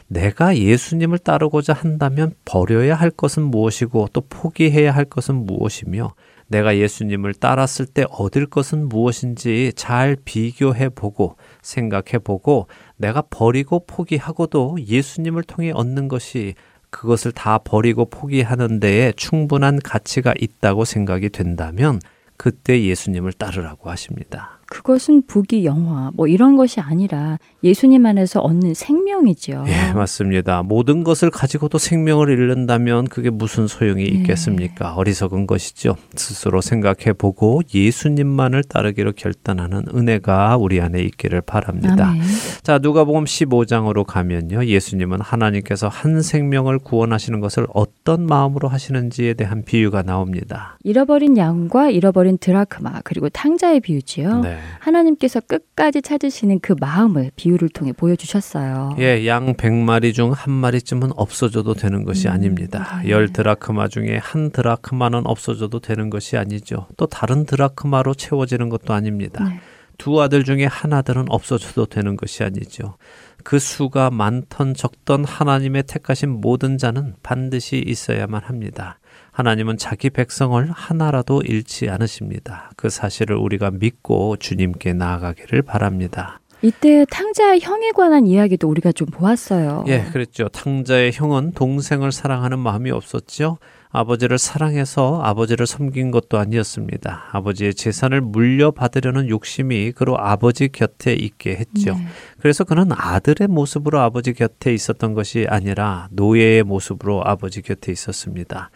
내가 0.09 0.57
예수님을 0.57 1.19
따르고자 1.19 1.75
한다면 1.75 2.33
버려야 2.47 2.95
할 2.95 3.11
것은 3.11 3.43
무엇이고 3.43 4.09
또 4.15 4.23
포기해야 4.23 4.91
할 4.91 5.05
것은 5.05 5.45
무엇이며 5.45 6.15
내가 6.47 6.79
예수님을 6.79 7.35
따랐을 7.35 7.85
때 7.85 8.07
얻을 8.09 8.47
것은 8.47 8.89
무엇인지 8.89 9.75
잘 9.77 10.17
비교해 10.25 10.89
보고 10.89 11.37
생각해 11.61 12.19
보고 12.25 12.69
내가 12.97 13.23
버리고 13.29 13.85
포기하고도 13.87 14.79
예수님을 14.81 15.43
통해 15.43 15.73
얻는 15.73 16.09
것이 16.09 16.55
그것을 16.89 17.33
다 17.33 17.59
버리고 17.59 18.07
포기하는 18.07 18.81
데에 18.81 19.13
충분한 19.13 19.81
가치가 19.85 20.33
있다고 20.41 20.87
생각이 20.87 21.29
된다면 21.29 22.01
그때 22.37 22.83
예수님을 22.83 23.33
따르라고 23.35 23.91
하십니다. 23.91 24.62
그것은 24.73 25.27
부귀 25.27 25.67
영화 25.67 26.11
뭐 26.15 26.27
이런 26.27 26.57
것이 26.57 26.81
아니라 26.81 27.39
예수님 27.63 28.07
안에서 28.07 28.41
얻는 28.41 28.73
생명이죠. 28.73 29.65
예, 29.67 29.93
맞습니다. 29.93 30.63
모든 30.63 31.05
것을 31.05 31.31
가지고도 31.31 31.77
생명을 31.77 32.31
잃는다면 32.31 33.09
그게 33.09 33.29
무슨 33.29 33.67
소용이 33.67 34.05
네. 34.05 34.11
있겠습니까? 34.11 34.95
어리석은 34.95 35.47
것이죠. 35.47 35.97
스스로 36.15 36.63
생각해 36.63 37.13
보고 37.13 37.61
예수님만을 37.73 38.65
따르기로 38.65 39.13
결단하는 39.13 39.85
은혜가 39.95 40.57
우리 40.57 40.81
안에 40.81 41.03
있기를 41.03 41.43
바랍니다. 41.43 42.09
아멘. 42.09 42.23
자, 42.63 42.79
누가복음 42.79 43.25
15장으로 43.25 44.05
가면요. 44.05 44.65
예수님은 44.65 45.21
하나님께서 45.21 45.89
한 45.89 46.23
생명을 46.23 46.79
구원하시는 46.79 47.41
것을 47.41 47.67
어떤 47.75 48.25
마음으로 48.25 48.69
하시는지에 48.69 49.35
대한 49.35 49.65
비유가 49.67 50.01
나옵니다. 50.01 50.79
잃어버린 50.83 51.37
양과 51.37 51.91
잃어버린 51.91 52.39
드라크마 52.39 53.03
그리고 53.05 53.29
탕자의 53.29 53.81
비유지요. 53.81 54.41
네. 54.41 54.62
하나님께서 54.81 55.41
끝까지 55.41 56.03
찾으시는 56.03 56.61
그 56.61 56.75
마음을 56.79 57.31
비유를 57.37 57.69
통해 57.69 57.93
보여주셨어요. 57.93 58.97
예, 58.99 59.27
양 59.27 59.55
100마리 59.55 60.13
중 60.13 60.33
한 60.33 60.53
마리쯤은 60.53 61.13
없어져도 61.17 61.75
되는 61.75 62.05
것이 62.05 62.29
음, 62.29 62.33
아닙니다. 62.33 63.01
네. 63.05 63.11
열 63.11 63.33
드라크마 63.33 63.89
중에 63.89 64.19
한 64.21 64.51
드라크마는 64.51 65.27
없어져도 65.27 65.81
되는 65.81 66.11
것이 66.11 66.37
아니죠. 66.37 66.87
또 66.97 67.07
다른 67.07 67.45
드라크마로 67.45 68.15
채워지는 68.15 68.69
것도 68.69 68.93
아닙니다. 68.93 69.45
네. 69.45 69.61
두 69.99 70.21
아들 70.21 70.43
중에 70.43 70.65
한 70.65 70.93
아들은 70.93 71.27
없어져도 71.29 71.87
되는 71.87 72.17
것이 72.17 72.43
아니죠. 72.43 72.97
그 73.45 73.59
수가 73.59 74.11
많던 74.11 74.75
적던 74.75 75.25
하나님의 75.25 75.85
택하신 75.85 76.29
모든 76.41 76.79
자는 76.79 77.15
반드시 77.23 77.83
있어야만 77.87 78.43
합니다. 78.45 78.99
하나님은 79.33 79.79
자기 79.79 80.11
백성을 80.11 80.71
하나라도 80.71 81.43
잃지 81.43 81.89
않으십니다. 81.89 82.71
그 82.77 82.91
사실을 82.91 83.37
우리가 83.37 83.71
믿고 83.71 84.37
주님께 84.37 84.93
나아가기를 84.93 85.63
바랍니다. 85.63 86.39
이때 86.61 87.05
탕자의 87.11 87.61
형에 87.61 87.91
관한 87.91 88.27
이야기도 88.27 88.69
우리가 88.69 88.93
좀 88.93 89.09
보았어요. 89.09 89.85
예, 89.89 90.05
그랬죠. 90.13 90.49
탕자의 90.49 91.11
형은 91.13 91.53
동생을 91.53 92.13
사랑하는 92.13 92.61
마음이 92.61 92.93
없었죠. 92.93 93.59
아버지를 93.91 94.39
사랑해서 94.39 95.21
아버지를 95.23 95.67
섬긴 95.67 96.13
것도 96.13 96.39
아니었습니다. 96.39 97.25
아버지의 97.33 97.75
재산을 97.75 98.21
물려받으려는 98.21 99.29
욕심이 99.29 99.93
그로 99.93 100.19
아버지 100.19 100.69
곁에 100.69 101.13
있게 101.15 101.57
했죠. 101.57 101.95
네. 101.95 102.07
그래서 102.39 102.65
그는 102.65 102.91
아들의 102.91 103.49
모습으로 103.49 104.01
아버지 104.01 104.33
곁에 104.33 104.73
있었던 104.73 105.15
것이 105.15 105.47
아니라 105.49 106.09
노예의 106.13 106.63
모습으로 106.63 107.23
아버지 107.25 107.61
곁에 107.61 107.93
있었습니다. 107.93 108.71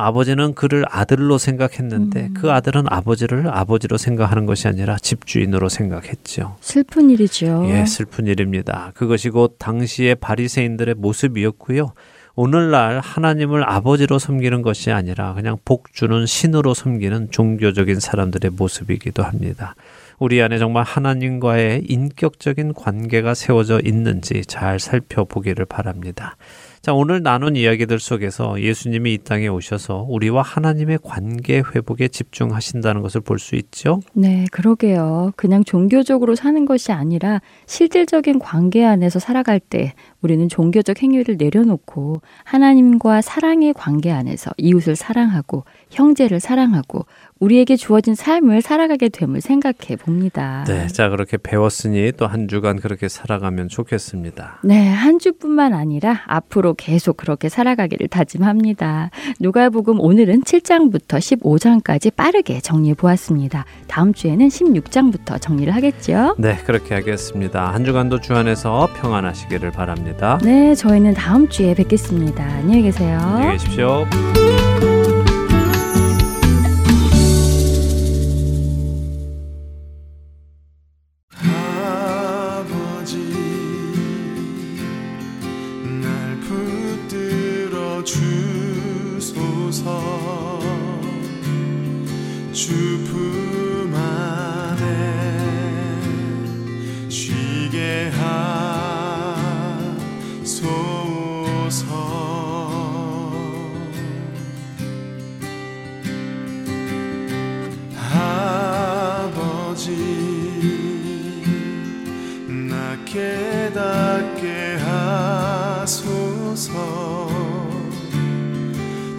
아버지는 0.00 0.54
그를 0.54 0.84
아들로 0.88 1.38
생각했는데 1.38 2.20
음. 2.20 2.34
그 2.34 2.50
아들은 2.50 2.84
아버지를 2.88 3.48
아버지로 3.48 3.96
생각하는 3.96 4.46
것이 4.46 4.68
아니라 4.68 4.96
집주인으로 4.96 5.68
생각했죠. 5.68 6.56
슬픈 6.60 7.10
일이죠. 7.10 7.66
예, 7.68 7.86
슬픈 7.86 8.26
일입니다. 8.26 8.92
그것이 8.94 9.30
곧 9.30 9.56
당시의 9.58 10.16
바리새인들의 10.16 10.94
모습이었고요. 10.94 11.92
오늘날 12.36 13.00
하나님을 13.00 13.68
아버지로 13.68 14.18
섬기는 14.18 14.62
것이 14.62 14.90
아니라 14.90 15.34
그냥 15.34 15.58
복 15.64 15.92
주는 15.92 16.24
신으로 16.24 16.74
섬기는 16.74 17.30
종교적인 17.30 18.00
사람들의 18.00 18.52
모습이기도 18.52 19.22
합니다. 19.22 19.74
우리 20.18 20.40
안에 20.40 20.58
정말 20.58 20.84
하나님과의 20.84 21.84
인격적인 21.88 22.74
관계가 22.74 23.34
세워져 23.34 23.80
있는지 23.82 24.42
잘 24.46 24.78
살펴보기를 24.78 25.64
바랍니다. 25.64 26.36
자, 26.82 26.94
오늘 26.94 27.22
나눈 27.22 27.56
이야기들 27.56 27.98
속에서 28.00 28.58
예수님이 28.58 29.12
이 29.12 29.18
땅에 29.18 29.48
오셔서 29.48 30.06
우리와 30.08 30.40
하나님의 30.40 31.00
관계 31.02 31.58
회복에 31.58 32.08
집중하신다는 32.08 33.02
것을 33.02 33.20
볼 33.20 33.38
수 33.38 33.54
있죠. 33.56 34.00
네, 34.14 34.46
그러게요. 34.50 35.32
그냥 35.36 35.62
종교적으로 35.62 36.34
사는 36.34 36.64
것이 36.64 36.90
아니라 36.92 37.42
실질적인 37.66 38.38
관계 38.38 38.84
안에서 38.86 39.18
살아갈 39.18 39.60
때 39.60 39.92
우리는 40.22 40.48
종교적 40.48 41.02
행위를 41.02 41.36
내려놓고 41.38 42.20
하나님과 42.44 43.20
사랑의 43.22 43.72
관계 43.74 44.10
안에서 44.10 44.50
이웃을 44.56 44.96
사랑하고 44.96 45.64
형제를 45.90 46.40
사랑하고 46.40 47.06
우리에게 47.38 47.76
주어진 47.76 48.14
삶을 48.14 48.60
살아가게 48.60 49.08
됨을 49.08 49.40
생각해 49.40 49.96
봅니다. 49.98 50.64
네, 50.68 50.86
자 50.88 51.08
그렇게 51.08 51.36
배웠으니 51.38 52.12
또 52.16 52.26
한 52.30 52.46
주간 52.48 52.78
그렇게 52.78 53.08
살아가면 53.08 53.68
좋겠습니다. 53.68 54.60
네, 54.62 54.88
한 54.88 55.18
주뿐만 55.18 55.72
아니라 55.74 56.20
앞으로 56.26 56.74
계속 56.74 57.16
그렇게 57.16 57.48
살아가기를 57.48 58.06
다짐합니다. 58.08 59.10
누가복음 59.40 59.98
오늘은 59.98 60.42
7장부터 60.42 61.18
15장까지 61.18 62.14
빠르게 62.14 62.60
정리해 62.60 62.94
보았습니다. 62.94 63.64
다음 63.88 64.12
주에는 64.12 64.46
16장부터 64.48 65.40
정리를 65.40 65.74
하겠죠? 65.74 66.36
네, 66.38 66.56
그렇게 66.64 66.94
하겠습니다. 66.94 67.72
한 67.72 67.84
주간도 67.84 68.20
주 68.20 68.34
안에서 68.34 68.88
평안하시기를 69.00 69.72
바랍니다. 69.72 70.09
네, 70.42 70.74
저희는 70.74 71.14
다음 71.14 71.48
주에 71.48 71.74
뵙겠습니다. 71.74 72.44
안녕히 72.44 72.82
계세요. 72.82 73.18
안녕히 73.18 73.58
계십시오. 73.58 74.06
주소서 89.22 90.00
주품 92.52 93.39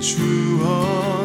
주언 0.01 1.20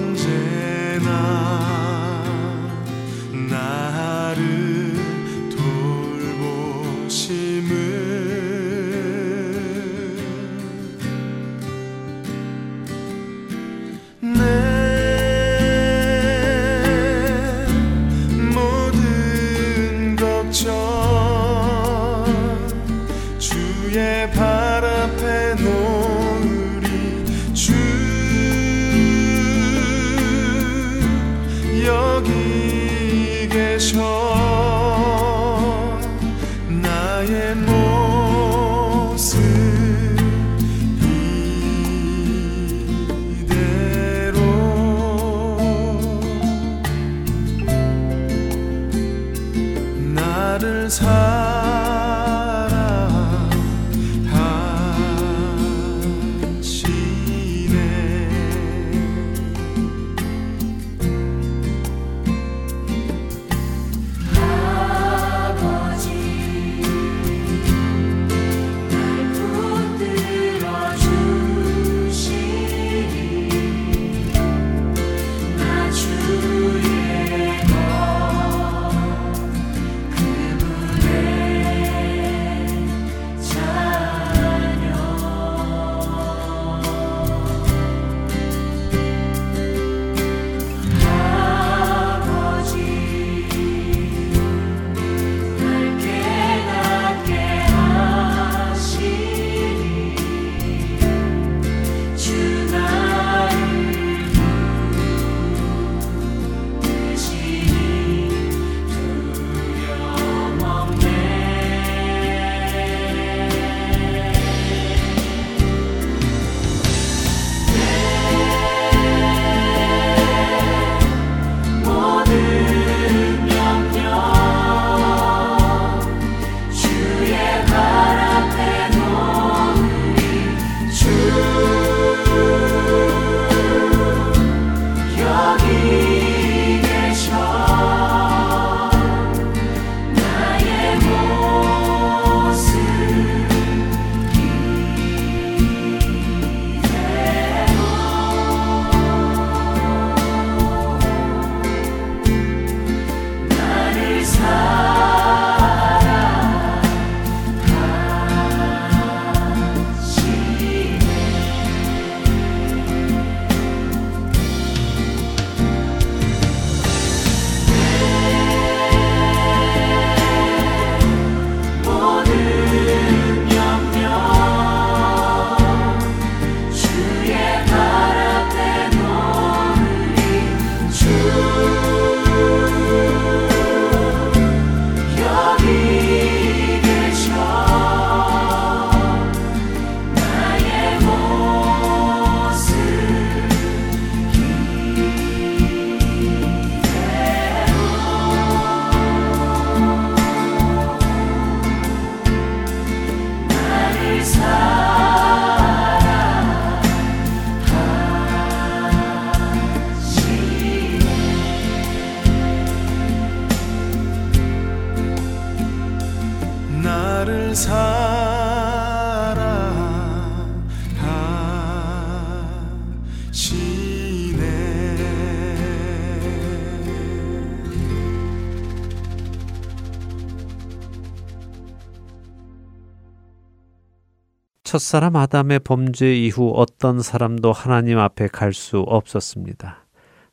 첫사람 234.77 235.17
아담의 235.17 235.61
범죄 235.61 236.15
이후 236.15 236.53
어떤 236.55 237.01
사람도 237.01 237.51
하나님 237.51 237.99
앞에 237.99 238.29
갈 238.29 238.53
수 238.53 238.81
없었습니다. 238.81 239.87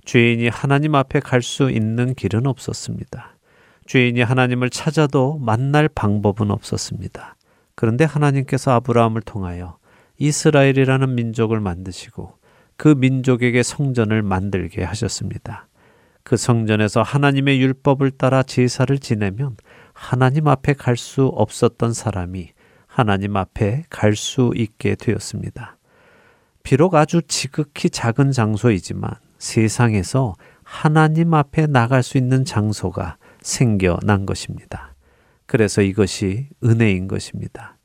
죄인이 0.03 0.49
하나님 0.49 0.95
앞에 0.95 1.21
갈 1.21 1.41
수 1.41 1.71
있는 1.71 2.13
길은 2.13 2.45
없었습니다. 2.45 3.37
죄인이 3.85 4.21
하나님을 4.21 4.69
찾아도 4.69 5.37
만날 5.37 5.87
방법은 5.87 6.51
없었습니다. 6.51 7.37
그런데 7.75 8.03
하나님께서 8.03 8.71
아브라함을 8.71 9.21
통하여 9.21 9.77
이스라엘이라는 10.17 11.15
민족을 11.15 11.61
만드시고 11.61 12.33
그 12.75 12.89
민족에게 12.89 13.63
성전을 13.63 14.23
만들게 14.23 14.83
하셨습니다. 14.83 15.67
그 16.23 16.35
성전에서 16.35 17.01
하나님의 17.01 17.61
율법을 17.61 18.11
따라 18.11 18.43
제사를 18.43 18.97
지내면 18.99 19.55
하나님 19.93 20.49
앞에 20.49 20.73
갈 20.73 20.97
수 20.97 21.27
없었던 21.27 21.93
사람이 21.93 22.49
하나님 22.93 23.35
앞에 23.37 23.85
갈 23.89 24.15
수 24.15 24.51
있게 24.55 24.93
되었습니다. 24.93 25.77
비록 26.61 26.93
아주 26.93 27.23
지극히 27.27 27.89
작은 27.89 28.31
장소이지만 28.31 29.15
세상에서 29.39 30.35
하나님 30.61 31.33
앞에 31.33 31.65
나갈 31.65 32.03
수 32.03 32.19
있는 32.19 32.45
장소가 32.45 33.17
생겨난 33.41 34.27
것입니다. 34.27 34.93
그래서 35.47 35.81
이것이 35.81 36.49
은혜인 36.63 37.07
것입니다. 37.07 37.77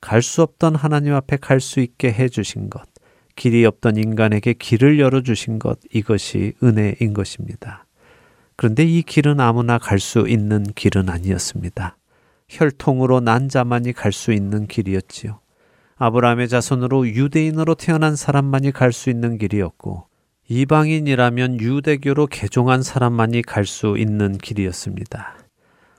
갈 0.00 0.20
수 0.20 0.42
없던 0.42 0.74
하나님 0.74 1.14
앞에 1.14 1.36
갈 1.36 1.60
수 1.60 1.78
있게 1.78 2.12
해주신 2.12 2.68
것, 2.68 2.82
길이 3.36 3.64
없던 3.64 3.96
인간에게 3.96 4.52
길을 4.54 4.98
열어주신 4.98 5.60
것, 5.60 5.78
이것이 5.92 6.54
은혜인 6.60 7.14
것입니다. 7.14 7.86
그런데 8.56 8.82
이 8.82 9.02
길은 9.02 9.38
아무나 9.38 9.78
갈 9.78 10.00
수 10.00 10.26
있는 10.28 10.64
길은 10.64 11.08
아니었습니다. 11.08 11.96
혈통으로 12.48 13.20
난 13.20 13.48
자만이 13.48 13.92
갈 13.92 14.12
수 14.12 14.32
있는 14.32 14.66
길이었지요. 14.66 15.40
아브라함의 15.96 16.48
자손으로 16.48 17.08
유대인으로 17.08 17.74
태어난 17.74 18.16
사람만이 18.16 18.72
갈 18.72 18.92
수 18.92 19.10
있는 19.10 19.38
길이었고, 19.38 20.06
이방인이라면 20.48 21.60
유대교로 21.60 22.26
개종한 22.26 22.82
사람만이 22.82 23.42
갈 23.42 23.64
수 23.64 23.96
있는 23.98 24.36
길이었습니다. 24.38 25.38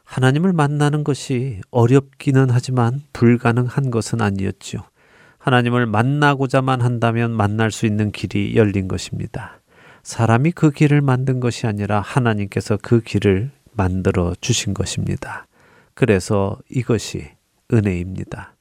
하나님을 0.06 0.54
만나는 0.54 1.04
것이 1.04 1.60
어렵기는 1.72 2.48
하지만 2.50 3.02
불가능한 3.12 3.92
것은 3.92 4.22
아니었죠. 4.22 4.84
하나님을 5.40 5.86
만나고자만 5.86 6.82
한다면 6.82 7.32
만날 7.32 7.72
수 7.72 7.86
있는 7.86 8.12
길이 8.12 8.56
열린 8.56 8.88
것입니다. 8.88 9.60
사람이 10.04 10.52
그 10.52 10.72
길을 10.72 11.02
만든 11.02 11.42
것이 11.42 11.68
아니라 11.68 12.00
하나님께서 12.00 12.78
그 12.82 13.02
길을 13.02 13.52
만들어 13.74 14.34
주신 14.40 14.74
것입니다. 14.74 15.47
그래서 15.98 16.60
이것이 16.70 17.28
은혜입니다. 17.74 18.56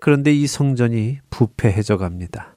그런데 0.00 0.32
이 0.32 0.46
성전이 0.46 1.18
부패해져 1.28 1.98
갑니다. 1.98 2.56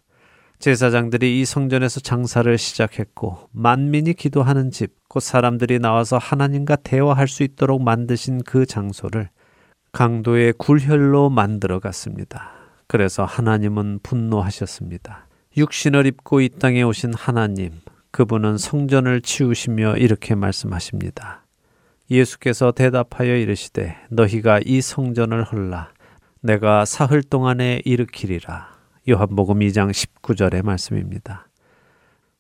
제사장들이 0.60 1.42
이 1.42 1.44
성전에서 1.44 2.00
장사를 2.00 2.58
시작했고 2.58 3.50
만민이 3.52 4.14
기도하는 4.14 4.72
집, 4.72 4.94
곧 5.10 5.20
사람들이 5.20 5.80
나와서 5.80 6.18
하나님과 6.18 6.78
대화할 6.78 7.28
수 7.28 7.44
있도록 7.44 7.84
만드신 7.84 8.44
그 8.44 8.66
장소를 8.66 9.28
강도의 9.92 10.54
굴혈로 10.54 11.30
만들어 11.30 11.80
갔습니다. 11.80 12.54
그래서 12.88 13.26
하나님은 13.26 14.00
분노하셨습니다. 14.02 15.28
육신을 15.58 16.06
입고 16.06 16.40
이 16.40 16.48
땅에 16.48 16.84
오신 16.84 17.14
하나님, 17.16 17.82
그분은 18.12 18.60
성전을 18.60 19.22
치우시며 19.22 19.98
이렇게 19.98 20.36
말씀하십니다. 20.36 21.45
예수께서 22.10 22.72
대답하여 22.72 23.36
이르시되 23.36 23.96
너희가 24.10 24.60
이 24.64 24.82
성전을 24.82 25.44
헐라 25.44 25.90
내가 26.42 26.86
사흘 26.86 27.24
동안에 27.24 27.82
일으키리라. 27.86 28.76
요한복음 29.10 29.60
2장 29.60 29.92
19절의 29.92 30.64
말씀입니다. 30.64 31.48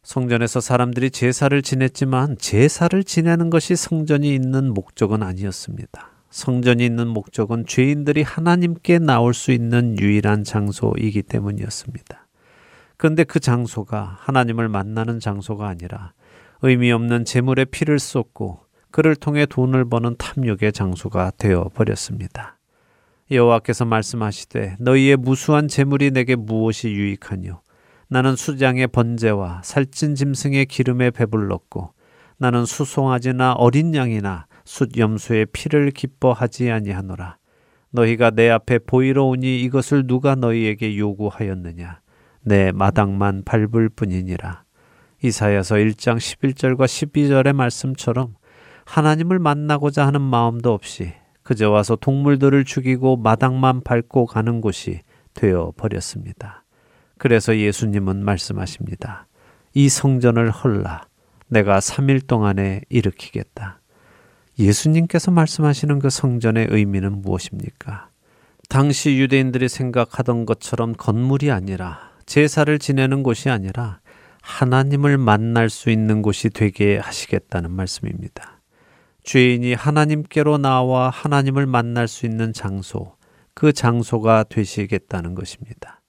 성전에서 0.03 0.59
사람들이 0.59 1.09
제사를 1.09 1.59
지냈지만 1.63 2.37
제사를 2.37 3.03
지내는 3.03 3.49
것이 3.49 3.75
성전이 3.75 4.33
있는 4.35 4.71
목적은 4.71 5.23
아니었습니다. 5.23 6.11
성전이 6.29 6.85
있는 6.85 7.07
목적은 7.07 7.65
죄인들이 7.65 8.21
하나님께 8.21 8.99
나올 8.99 9.33
수 9.33 9.51
있는 9.51 9.97
유일한 9.99 10.43
장소이기 10.43 11.23
때문이었습니다. 11.23 12.27
그런데 12.97 13.23
그 13.23 13.39
장소가 13.39 14.17
하나님을 14.19 14.69
만나는 14.69 15.19
장소가 15.19 15.67
아니라 15.67 16.13
의미 16.61 16.91
없는 16.91 17.25
재물에 17.25 17.65
피를 17.65 17.97
쏟고 17.97 18.64
그를 18.95 19.13
통해 19.13 19.45
돈을 19.45 19.83
버는 19.89 20.15
탐욕의 20.17 20.71
장소가 20.71 21.33
되어 21.37 21.69
버렸습니다. 21.73 22.57
여호와께서 23.29 23.83
말씀하시되 23.83 24.77
너희의 24.79 25.17
무수한 25.17 25.67
재물이 25.67 26.11
내게 26.11 26.37
무엇이 26.37 26.87
유익하뇨? 26.87 27.59
나는 28.07 28.37
수장의 28.37 28.87
번제와 28.87 29.63
살찐 29.65 30.15
짐승의 30.15 30.67
기름에 30.67 31.11
배불렀고 31.11 31.91
나는 32.37 32.63
수송아지나 32.63 33.55
어린 33.55 33.93
양이나 33.93 34.45
숫 34.63 34.97
염소의 34.97 35.47
피를 35.47 35.91
기뻐하지 35.91 36.71
아니하노라. 36.71 37.35
너희가 37.91 38.29
내 38.29 38.49
앞에 38.49 38.79
보이러 38.79 39.25
오니 39.25 39.59
이것을 39.63 40.07
누가 40.07 40.35
너희에게 40.35 40.97
요구하였느냐? 40.97 41.99
내 42.43 42.71
마당만 42.71 43.43
밟을 43.43 43.89
뿐이니라. 43.89 44.63
이사야서 45.21 45.75
1장 45.75 46.15
11절과 46.15 46.85
12절의 46.85 47.51
말씀처럼 47.51 48.35
하나님을 48.85 49.39
만나고자 49.39 50.05
하는 50.07 50.21
마음도 50.21 50.73
없이 50.73 51.13
그저 51.43 51.69
와서 51.69 51.95
동물들을 51.95 52.63
죽이고 52.65 53.17
마당만 53.17 53.81
밟고 53.81 54.25
가는 54.25 54.61
곳이 54.61 55.01
되어 55.33 55.73
버렸습니다. 55.77 56.63
그래서 57.17 57.57
예수님은 57.57 58.23
말씀하십니다. 58.23 59.27
이 59.73 59.89
성전을 59.89 60.49
헐라. 60.49 61.05
내가 61.47 61.79
3일 61.79 62.25
동안에 62.27 62.81
일으키겠다. 62.89 63.79
예수님께서 64.57 65.31
말씀하시는 65.31 65.99
그 65.99 66.09
성전의 66.09 66.67
의미는 66.71 67.21
무엇입니까? 67.21 68.09
당시 68.69 69.17
유대인들이 69.17 69.69
생각하던 69.69 70.45
것처럼 70.45 70.93
건물이 70.93 71.51
아니라 71.51 72.11
제사를 72.25 72.79
지내는 72.79 73.21
곳이 73.21 73.49
아니라 73.49 73.99
하나님을 74.41 75.17
만날 75.17 75.69
수 75.69 75.89
있는 75.89 76.21
곳이 76.21 76.49
되게 76.49 76.97
하시겠다는 76.97 77.71
말씀입니다. 77.71 78.54
죄인이 79.25 79.73
하나님께로 79.73 80.59
나와 80.59 81.09
하나님을 81.09 81.65
만날 81.65 82.07
수 82.07 82.25
있는 82.25 82.53
장소, 82.53 83.15
그 83.53 83.73
장소가 83.73 84.43
되시겠다는 84.43 85.33
것입니다. 85.35 86.01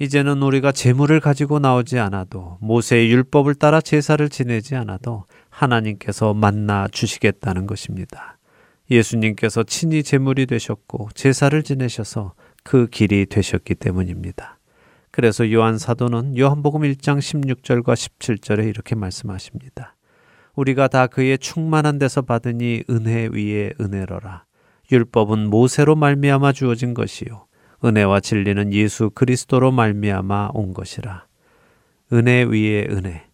이제는 0.00 0.42
우리가 0.42 0.72
재물을 0.72 1.20
가지고 1.20 1.60
나오지 1.60 2.00
않아도 2.00 2.58
모세의 2.60 3.10
율법을 3.12 3.54
따라 3.54 3.80
제사를 3.80 4.28
지내지 4.28 4.74
않아도 4.74 5.24
하나님께서 5.48 6.34
만나 6.34 6.88
주시겠다는 6.90 7.68
것입니다. 7.68 8.38
예수님께서 8.90 9.62
친히 9.62 10.02
제물이 10.02 10.46
되셨고 10.46 11.10
제사를 11.14 11.62
지내셔서 11.62 12.34
그 12.64 12.88
길이 12.88 13.26
되셨기 13.26 13.76
때문입니다. 13.76 14.58
그래서 15.12 15.52
요한 15.52 15.78
사도는 15.78 16.36
요한복음 16.36 16.82
1장 16.82 17.18
16절과 17.18 17.94
17절에 17.94 18.68
이렇게 18.68 18.96
말씀하십니다. 18.96 19.93
우리가 20.54 20.88
다 20.88 21.06
그의 21.06 21.38
충만한 21.38 21.98
데서 21.98 22.22
받으니 22.22 22.84
은혜 22.88 23.28
위에 23.32 23.72
은혜로라. 23.80 24.44
율법은 24.92 25.48
모세로 25.48 25.96
말미암아 25.96 26.52
주어진 26.52 26.94
것이요 26.94 27.46
은혜와 27.84 28.20
진리는 28.20 28.72
예수 28.72 29.10
그리스도로 29.10 29.72
말미암아 29.72 30.50
온 30.54 30.72
것이라. 30.72 31.26
은혜 32.12 32.42
위에 32.44 32.86
은혜. 32.90 33.24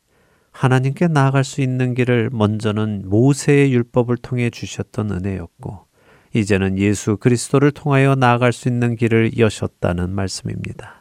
하나님께 0.50 1.08
나아갈 1.08 1.44
수 1.44 1.60
있는 1.60 1.94
길을 1.94 2.30
먼저는 2.32 3.04
모세의 3.06 3.72
율법을 3.72 4.16
통해 4.16 4.50
주셨던 4.50 5.10
은혜였고 5.12 5.86
이제는 6.34 6.78
예수 6.78 7.16
그리스도를 7.16 7.70
통하여 7.70 8.14
나아갈 8.14 8.52
수 8.52 8.68
있는 8.68 8.96
길을 8.96 9.38
여셨다는 9.38 10.10
말씀입니다. 10.10 10.99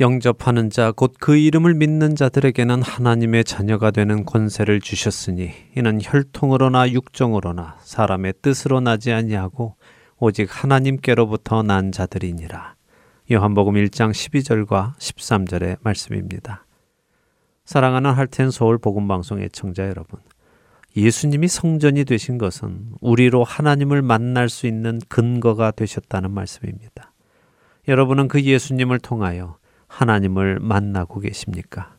영접하는 0.00 0.70
자, 0.70 0.92
곧 0.92 1.12
그 1.20 1.36
이름을 1.36 1.74
믿는 1.74 2.16
자들에게는 2.16 2.80
하나님의 2.82 3.44
자녀가 3.44 3.90
되는 3.90 4.24
권세를 4.24 4.80
주셨으니 4.80 5.50
이는 5.76 5.98
혈통으로나 6.02 6.90
육정으로나 6.90 7.76
사람의 7.82 8.34
뜻으로 8.40 8.80
나지 8.80 9.12
아니하고 9.12 9.76
오직 10.18 10.48
하나님께로부터 10.50 11.62
난 11.62 11.92
자들이니라. 11.92 12.76
요한복음 13.30 13.74
1장 13.74 14.10
12절과 14.10 14.96
13절의 14.96 15.76
말씀입니다. 15.82 16.66
사랑하는 17.66 18.12
할텐 18.12 18.50
서울 18.50 18.78
복음 18.78 19.06
방송 19.06 19.40
애청자 19.40 19.86
여러분. 19.86 20.18
예수님이 20.96 21.46
성전이 21.46 22.04
되신 22.04 22.38
것은 22.38 22.94
우리로 23.00 23.44
하나님을 23.44 24.02
만날 24.02 24.48
수 24.48 24.66
있는 24.66 24.98
근거가 25.08 25.70
되셨다는 25.70 26.32
말씀입니다. 26.32 27.12
여러분은 27.86 28.28
그 28.28 28.42
예수님을 28.42 28.98
통하여 28.98 29.59
하나님을 29.90 30.60
만나고 30.60 31.20
계십니까? 31.20 31.96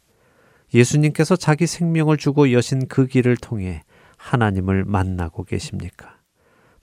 예수님께서 0.73 1.35
자기 1.35 1.67
생명을 1.67 2.15
주고 2.15 2.53
여신 2.53 2.87
그 2.87 3.05
길을 3.05 3.35
통해 3.35 3.83
하나님을 4.15 4.85
만나고 4.85 5.43
계십니까? 5.43 6.17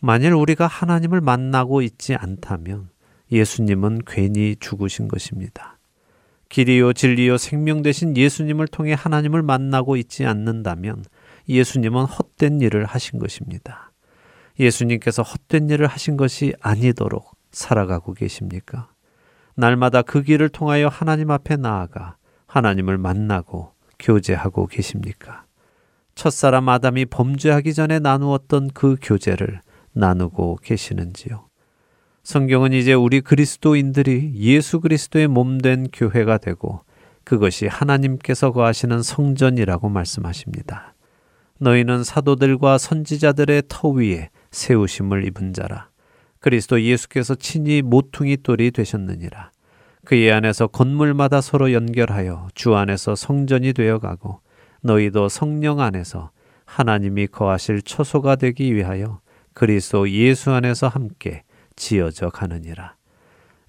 만일 0.00 0.34
우리가 0.34 0.66
하나님을 0.66 1.22
만나고 1.22 1.80
있지 1.82 2.14
않다면 2.14 2.90
예수님은 3.32 4.02
괜히 4.06 4.54
죽으신 4.60 5.08
것입니다. 5.08 5.78
길이요 6.50 6.92
진리요 6.92 7.38
생명 7.38 7.82
되신 7.82 8.16
예수님을 8.16 8.68
통해 8.68 8.92
하나님을 8.92 9.42
만나고 9.42 9.96
있지 9.96 10.26
않는다면 10.26 11.04
예수님은 11.48 12.04
헛된 12.04 12.60
일을 12.60 12.84
하신 12.84 13.18
것입니다. 13.18 13.92
예수님께서 14.60 15.22
헛된 15.22 15.70
일을 15.70 15.86
하신 15.86 16.16
것이 16.16 16.52
아니도록 16.60 17.36
살아가고 17.50 18.12
계십니까? 18.12 18.90
날마다 19.58 20.02
그 20.02 20.22
길을 20.22 20.50
통하여 20.50 20.86
하나님 20.86 21.32
앞에 21.32 21.56
나아가 21.56 22.16
하나님을 22.46 22.96
만나고 22.96 23.72
교제하고 23.98 24.68
계십니까? 24.68 25.46
첫사람 26.14 26.68
아담이 26.68 27.06
범죄하기 27.06 27.74
전에 27.74 27.98
나누었던 27.98 28.70
그 28.72 28.94
교제를 29.02 29.60
나누고 29.94 30.60
계시는지요? 30.62 31.48
성경은 32.22 32.72
이제 32.72 32.92
우리 32.92 33.20
그리스도인들이 33.20 34.34
예수 34.36 34.78
그리스도의 34.78 35.26
몸된 35.26 35.88
교회가 35.92 36.38
되고 36.38 36.82
그것이 37.24 37.66
하나님께서 37.66 38.52
거하시는 38.52 39.02
성전이라고 39.02 39.88
말씀하십니다. 39.88 40.94
너희는 41.58 42.04
사도들과 42.04 42.78
선지자들의 42.78 43.64
터 43.66 43.88
위에 43.88 44.30
세우심을 44.52 45.26
입은 45.26 45.52
자라. 45.52 45.87
그리스도 46.40 46.80
예수께서 46.82 47.34
친히 47.34 47.82
모퉁이 47.82 48.36
돌이 48.36 48.70
되셨느니라. 48.70 49.50
그의 50.04 50.32
안에서 50.32 50.68
건물마다 50.68 51.40
서로 51.40 51.72
연결하여 51.72 52.48
주 52.54 52.74
안에서 52.74 53.14
성전이 53.14 53.72
되어 53.72 53.98
가고 53.98 54.40
너희도 54.82 55.28
성령 55.28 55.80
안에서 55.80 56.30
하나님이 56.64 57.26
거하실 57.26 57.82
처소가 57.82 58.36
되기 58.36 58.74
위하여 58.74 59.20
그리스도 59.52 60.08
예수 60.10 60.52
안에서 60.52 60.88
함께 60.88 61.42
지어져 61.76 62.30
가느니라. 62.30 62.94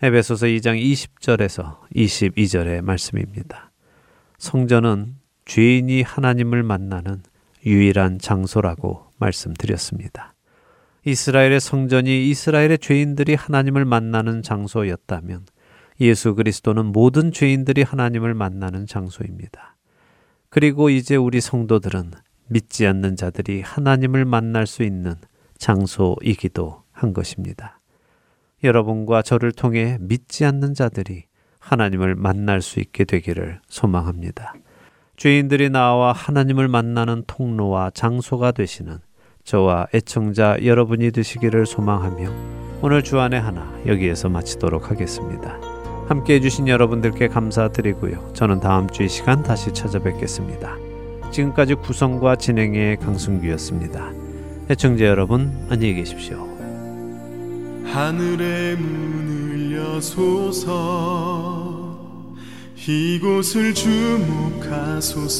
에베소서 0.02 0.46
2장 0.46 0.82
20절에서 0.82 1.80
22절의 1.96 2.82
말씀입니다. 2.82 3.72
성전은 4.38 5.16
죄인이 5.46 6.04
하나님을 6.04 6.64
만나는 6.64 7.22
유일한 7.66 8.20
장소라고 8.20 9.08
말씀드렸습니다. 9.18 10.34
이스라엘의 11.06 11.60
성전이 11.60 12.30
이스라엘의 12.30 12.80
죄인들이 12.80 13.36
하나님을 13.36 13.86
만나는 13.86 14.42
장소였다면 14.42 15.46
예수 16.02 16.36
그리스도는 16.36 16.88
모든 16.88 17.32
죄인들이 17.32 17.84
하나님을 17.84 18.34
만나는 18.34 18.86
장소입니다. 18.86 19.76
그리고 20.50 20.90
이제 20.90 21.16
우리 21.16 21.42
성도들은 21.42 22.12
믿지 22.48 22.88
않는 22.88 23.16
자들이 23.16 23.62
하나님을 23.62 24.26
만날 24.26 24.66
수 24.66 24.84
있는 24.84 25.16
장소이기도 25.58 26.84
한 26.92 27.14
것입니다. 27.14 27.80
여러분과 28.64 29.22
저를 29.22 29.52
통해 29.52 29.98
믿지 30.02 30.46
않는 30.46 30.74
자들이 30.74 31.26
하나님을 31.60 32.16
만날 32.16 32.62
수 32.62 32.80
있게 32.80 33.06
되기를 33.06 33.62
소망합니다. 33.68 34.54
죄인들이 35.18 35.70
나와 35.70 36.14
하나님을 36.14 36.68
만나는 36.68 37.24
통로와 37.28 37.92
장소가 37.94 38.52
되시는 38.52 39.00
저와 39.50 39.88
애청자 39.96 40.58
여러분이 40.64 41.10
되시기를 41.10 41.66
소망하며 41.66 42.30
오늘 42.84 43.02
주안의 43.02 43.42
하나 43.42 43.74
여기에서 43.88 44.30
마치도록 44.30 44.92
하겠습니다. 44.92 45.58
함께 46.08 46.36
해주신 46.36 46.68
여러분들께 46.68 47.30
감사드리고요. 47.30 48.34
저는 48.34 48.60
다음 48.60 48.88
주 48.88 49.02
이 49.02 49.10
시간 49.10 49.42
다시 49.42 49.74
찾아뵙겠습니다. 49.74 50.78
지금까지 51.32 51.74
구성과 51.74 52.36
진행의 52.36 52.98
강승규였습니다. 52.98 54.12
애청자 54.70 55.06
여러분 55.06 55.52
안녕히 55.72 55.96
계십시오. 55.96 56.48
하늘의 57.86 58.76
문을 58.76 59.76
여소서 59.96 60.70
이곳을 62.88 63.74
주목하소서 63.74 65.40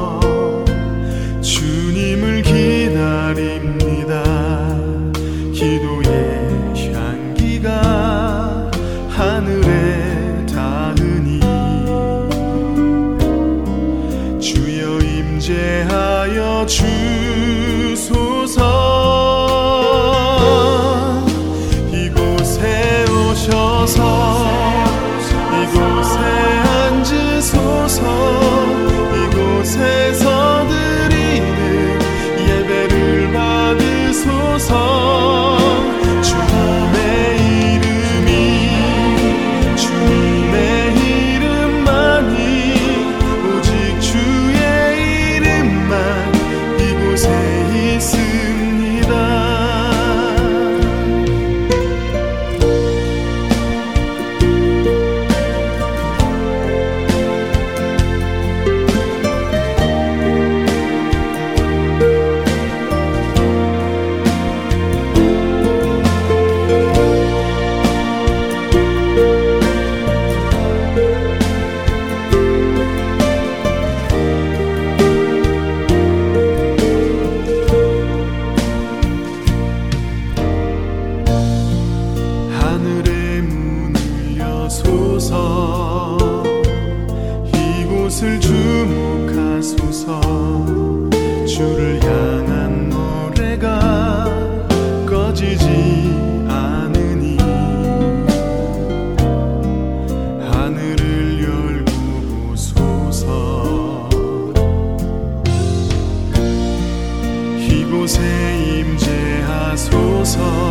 서 110.31 110.70